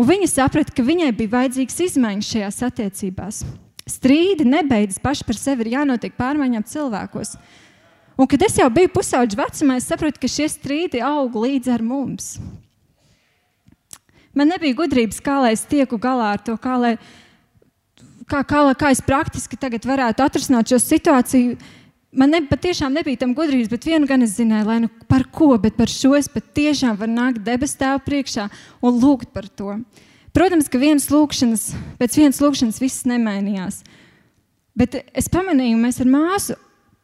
[0.00, 3.42] Un viņa saprata, ka viņai bija vajadzīgs izmaiņas šajās attiecībās.
[3.90, 7.34] Strīdi nebeidzas paši par sevi, ir jānotiek pārmaiņām cilvēkos.
[8.20, 11.84] Un, kad es jau biju pusauģis vecumā, es sapratu, ka šie strīdi aug līdz ar
[11.84, 12.34] mums.
[14.36, 16.94] Man nebija gudrības, kā lai es tieku galā ar to, kā, lai,
[18.30, 21.58] kā, kā, kā es praktiski varētu atrisināt šo situāciju
[22.10, 25.52] Man ne, patiešām nebija tam gudrības, bet vienu gan es zināju, lai nu par ko,
[25.62, 28.48] bet par šo es patiešām varu nākt debes tēvu priekšā
[28.82, 29.76] un lūgt par to.
[30.36, 33.80] Protams, ka vienas lūkšanas, pēc vienas lūkšanas viss nemainījās.
[34.78, 36.54] Bet es pamanīju, mēs ar māsu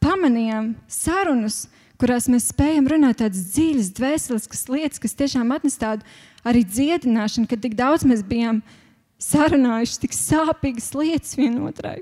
[0.03, 1.65] pamanījām sarunas,
[1.99, 6.07] kurās mēs spējam runāt tādas dziļas, dvēseliskas lietas, kas tiešām atnes tādu
[6.47, 8.61] arī dziedināšanu, kad tik daudz mēs bijām
[9.21, 11.99] sarunājuši tik sāpīgas lietas vienotrai.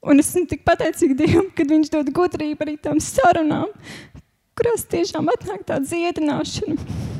[0.00, 3.68] Un es esmu tik pateicīga Dievam, ka Viņš dod gudrību arī tam sarunām,
[4.56, 7.19] kurās tiešām atnāk tā dziedināšana.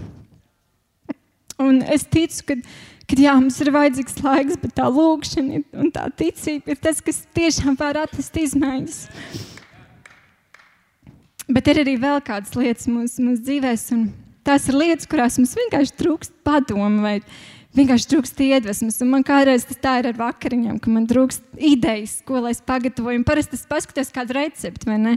[1.60, 2.56] Un es ticu, ka,
[3.10, 7.22] ka jā, mums ir vajadzīgs laiks, bet tā lūkšana un tā ticība ir tas, kas
[7.36, 8.98] tiešām var atnest izmaiņas.
[11.50, 14.04] Bet ir arī vēl kādas lietas mūsu, mūsu dzīvēm, un
[14.46, 17.16] tās ir lietas, kurās mums vienkārši trūkst padomu vai
[17.76, 19.00] vienkārši trūkst iedvesmas.
[19.02, 22.62] Un man kādreiz tas tā ir ar vakariņām, ka man trūkst idejas, ko lai es
[22.66, 23.24] pagatavoju.
[23.26, 25.16] Parasti es paskatos kādu recepti, vai ne?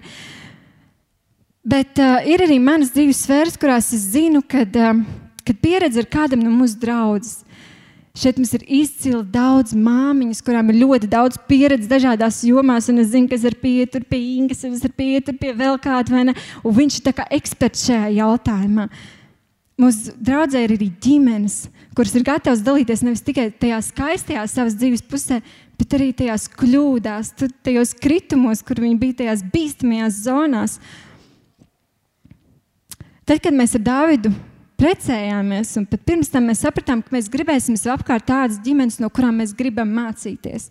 [1.63, 4.99] Bet uh, ir arī manas dzīves sfēras, kurās es zinu, kad, uh,
[5.47, 7.43] kad pieredze ir kādam no mūsu draugiem.
[8.13, 12.85] Šeit mums ir izcili daudz māmiņas, kurām ir ļoti daudz pieredzes dažādās jomās.
[12.85, 16.35] Es zinu, kas ir pietur pie Ingas, kas ir pietur pie vēl kāda, vai ne?
[16.61, 18.85] Un viņš ir eksperts šajā jautājumā.
[19.81, 21.57] Mūsu draudzē ir arī ģimenes,
[21.97, 25.41] kuras ir gatavas dalīties nevis tikai tajā skaistajā savas dzīves pusē,
[25.81, 27.33] bet arī tajās kļūdās,
[27.65, 30.77] tajos kritumos, kur viņi bija tajās bīstamajās zonās.
[33.25, 34.37] Tad, kad mēs ar Dāvidu
[34.83, 39.39] precējāmies, un pirms tam mēs sapratām, ka mēs gribēsim sev apkārt tādas ģimenes, no kurām
[39.39, 40.67] mēs gribam mācīties,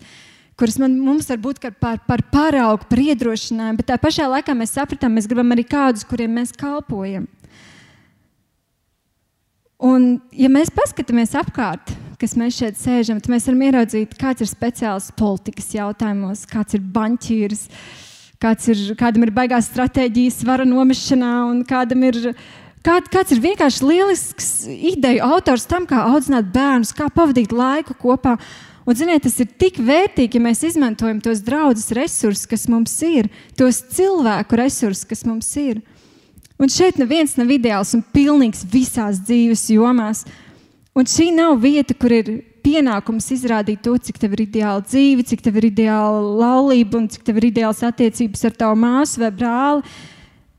[0.61, 4.77] kuras man, mums var būt par, par paraugu, par iedrošinājumu, bet tā pašā laikā mēs
[4.77, 7.25] sapratām, mēs gribam arī kādus, kuriem mēs kalpojam.
[9.83, 11.91] Un, ja mēs paskatāmies apkārt,
[12.21, 16.85] kas mēs šeit sēžam, tad mēs varam ieraudzīt, kāds ir speciāls politikas jautājumos, kāds ir
[16.95, 17.65] banķīrs,
[18.43, 22.21] kāds ir, kādam ir baigās stratēģijas vara nomešanā, un kādam ir,
[22.87, 28.37] kād, kāds ir vienkārši lielisks ideju autors tam, kā audzināt bērnus, kā pavadīt laiku kopā.
[28.83, 33.29] Un, ziniet, tas ir tik vērtīgi, ja mēs izmantojam tos draugus resursus, kas mums ir,
[33.59, 35.79] tos cilvēku resursus, kas mums ir.
[36.59, 40.25] Un šeit neviens nav ideāls un pilnīgs visās dzīves jomās.
[40.99, 45.43] Un šī nav vieta, kur ir pienākums izrādīt to, cik tev ir ideāla dzīve, cik
[45.47, 49.95] tev ir ideāla laulība un cik tev ir ideāls attiecības ar tavu māsu vai brāli.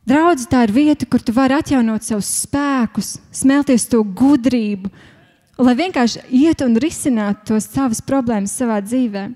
[0.03, 4.89] Draudz, tā ir vieta, kur tu vari atjaunot savus spēkus, smelties to gudrību,
[5.63, 9.29] lai vienkārši iet un risinātu tos savas problēmas savā dzīvē.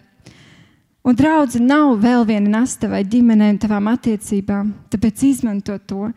[1.08, 6.10] Un draudzene nav vēl viena nasta vai ģimenei un tavām attiecībām, tāpēc izmanto to.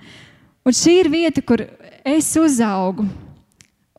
[0.66, 1.62] Un šī ir vieta, kur
[2.02, 3.06] es uzaugu.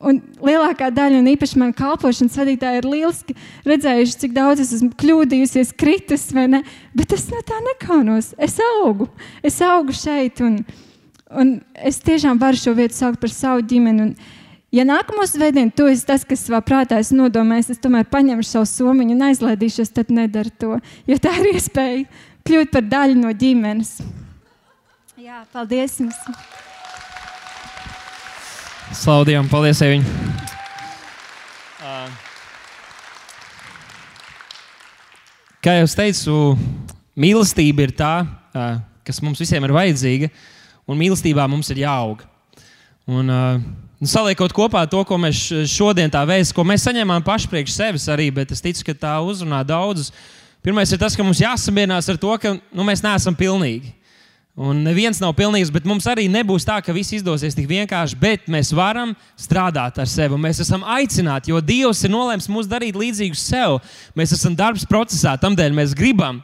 [0.02, 3.36] Un lielākā daļa, un īpaši manā kalpošanas vadītāja, ir lieliski
[3.68, 6.24] redzējuši, cik daudz es esmu kļūdījusies, kritis?
[6.98, 8.32] Bet es no tā nekaunos.
[8.34, 9.06] Es augu.
[9.46, 10.58] Es augu šeit, un,
[11.30, 14.08] un es tiešām varu šo vietu saukt par savu ģimeni.
[14.08, 14.40] Un,
[14.74, 18.70] ja nākamos svētdienu tu esi tas, kas savā prātā ir nodomājis, es tomēr paņemšu savu
[18.72, 20.80] somiņu un aizlaidīšos, tad nedara to.
[21.06, 22.02] Jo tā ir iespēja
[22.42, 24.00] kļūt par daļu no ģimenes.
[25.22, 26.18] Jā, paldies jums!
[28.92, 30.04] Slavu Dievam, paldies viņam!
[35.62, 36.34] Kā jau teicu,
[37.14, 38.14] mīlestība ir tā,
[39.06, 40.28] kas mums visiem ir vajadzīga,
[40.90, 42.26] un mīlestībā mums ir jāaug.
[43.08, 43.32] Un,
[44.02, 48.08] Un saliekot kopā to, ko mēs šodien tā vēstījām, ko mēs saņēmām paši priekš sevis
[48.10, 50.08] arī, bet es ticu, ka tā uzrunā daudzus.
[50.58, 53.92] Pirmais ir tas, ka mums jāsamierinās ar to, ka nu, mēs neesam pilnīgi.
[54.52, 58.18] Un neviens nav pilnīgs, bet mums arī nebūs tā, ka viss izdosies tik vienkārši.
[58.20, 60.36] Bet mēs varam strādāt ar sevi.
[60.36, 63.78] Mēs esam aicināti, jo Dievs ir nolēmis mūs darīt līdzīgus sev.
[64.18, 66.42] Mēs esam darbs procesā, tādēļ mēs gribam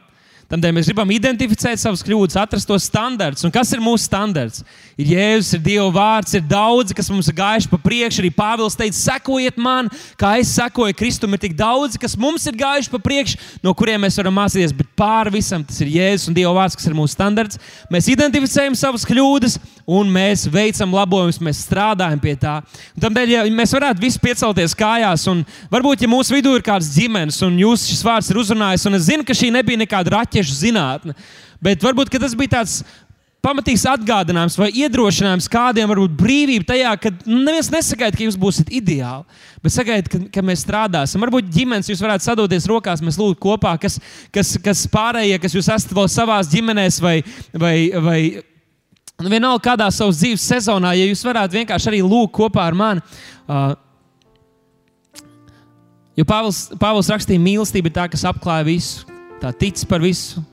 [0.49, 3.45] Tādēļ mēs gribam identificēt savas kļūdas, atrast tos standartus.
[3.45, 4.63] Un kas ir mūsu standarts?
[4.97, 8.23] Ir Jēzus, ir Dieva vārds, ir daudzi, kas mums ir gājuši pa priekšu.
[8.23, 11.35] Arī Pāvils teica, sekojiet man, kā es sekoju Kristum.
[11.37, 14.73] Ir tik daudzi, kas mums ir gājuši pa priekšu, no kuriem mēs varam mācīties.
[14.73, 17.61] Bet pāri visam tas ir Jēzus un Dieva vārds, kas ir mūsu standarts.
[17.93, 22.57] Mēs identificējam savas kļūdas un mēs veicam labojumus, mēs strādājam pie tā.
[22.97, 25.23] Un tādēļ, ja mēs varētu visi piecelties kājās,
[25.71, 29.07] varbūt, ja mūsu vidū ir kāds ģimenes, un jūs šis vārds ir uzrunājis, un es
[29.07, 31.15] zinu, ka šī nebija nekāda raķeša raķešu zinātne.
[31.61, 32.81] Bet varbūt tas bija tāds
[33.43, 39.23] pamatīgs atgādinājums vai iedrošinājums kādiem, varbūt brīvība tajā, ka neviens nesagaida, ka jūs būsiet ideāli,
[39.63, 41.23] bet sagaida, ka, ka mēs strādāsim.
[41.23, 43.99] Varbūt ģimenes jūs varētu sadoties rokās, mēs lūgtu kopā, kas,
[44.35, 47.19] kas, kas pārējie, kas jūs esat vēl savās ģimenēs vai,
[47.53, 48.19] vai, vai
[49.21, 53.05] nu, vienalga kādā savas dzīves sezonā, ja jūs varētu vienkārši arī lūgt kopā ar mani.
[53.47, 53.71] Uh,
[56.19, 60.43] Jo Pāvils, Pāvils rakstīja, mīlestība ir tā, kas apklāja visu tā tic par visu,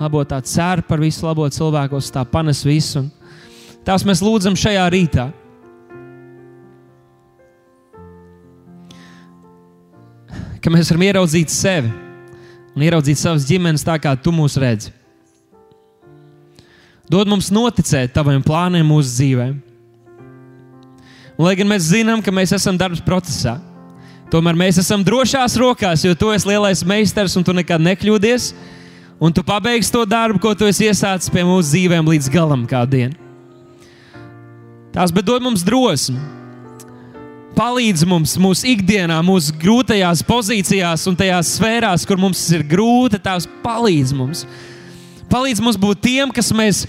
[0.00, 3.04] labo tā cer par visu, labo cilvēkos, tā panes visu.
[3.04, 3.10] Un
[3.86, 5.30] tās mēs lūdzam šajā rītā.
[10.62, 11.92] Ka mēs varam ieraudzīt sevi
[12.76, 14.90] un ieraudzīt savas ģimenes tā, kā tu mūs redzi.
[17.06, 19.54] Dod mums noticēt taviem plāniem mūsu dzīvēm.
[21.36, 23.58] Un, lai gan mēs zinām, ka mēs esam darbs procesā,
[24.30, 28.50] Tomēr mēs esam drošās rokās, jo tu esi lielais meistars un tu nekad nekļūdies.
[29.22, 32.98] Un tu pabeigsi to darbu, ko tu esi iesācis pie mūsu dzīvēm līdz galam kādu
[32.98, 33.14] dienu.
[34.92, 36.18] Tās dod mums drosmi.
[37.56, 43.46] Palīdz mums mūsu ikdienā, mūsu grūtajās pozīcijās un tajās sfērās, kur mums ir grūti, tās
[43.62, 44.42] palīdz mums.
[45.32, 46.82] Palīdz mums būt tiem, kas mēs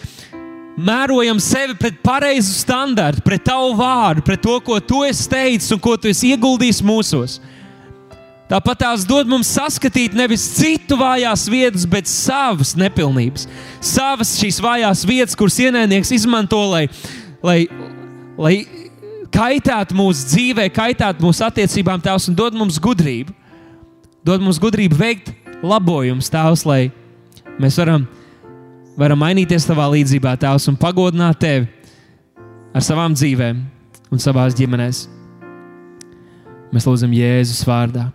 [0.78, 5.82] mērojam sevi pret pareizu standartu, pret tavu vārdu, pret to, ko tu esi teicis un
[5.82, 7.40] ko tu esi ieguldījis mūsos.
[8.48, 13.44] Tāpat tās dod mums saskatīt nevis citu vājās vietas, bet savas nepilnības,
[13.84, 16.86] savas šīs vājās vietas, kuras ienaidnieks izmanto, lai,
[17.44, 17.58] lai,
[18.40, 18.54] lai
[19.34, 23.36] kaitētu mūsu dzīvē, kaitētu mūsu attiecībām, tās un dod mums gudrību.
[24.28, 26.88] Dod mums gudrību veikt labojumus, tās, lai
[27.60, 28.08] mēs varam
[28.98, 31.68] varam mainīties tavā līdzjūtībā, Tēvs, un pagodināt tevi
[32.74, 33.62] ar savām dzīvēm
[34.12, 35.06] un savās ģimenēs.
[36.74, 38.10] Mēs lūdzam Jēzus vārdā.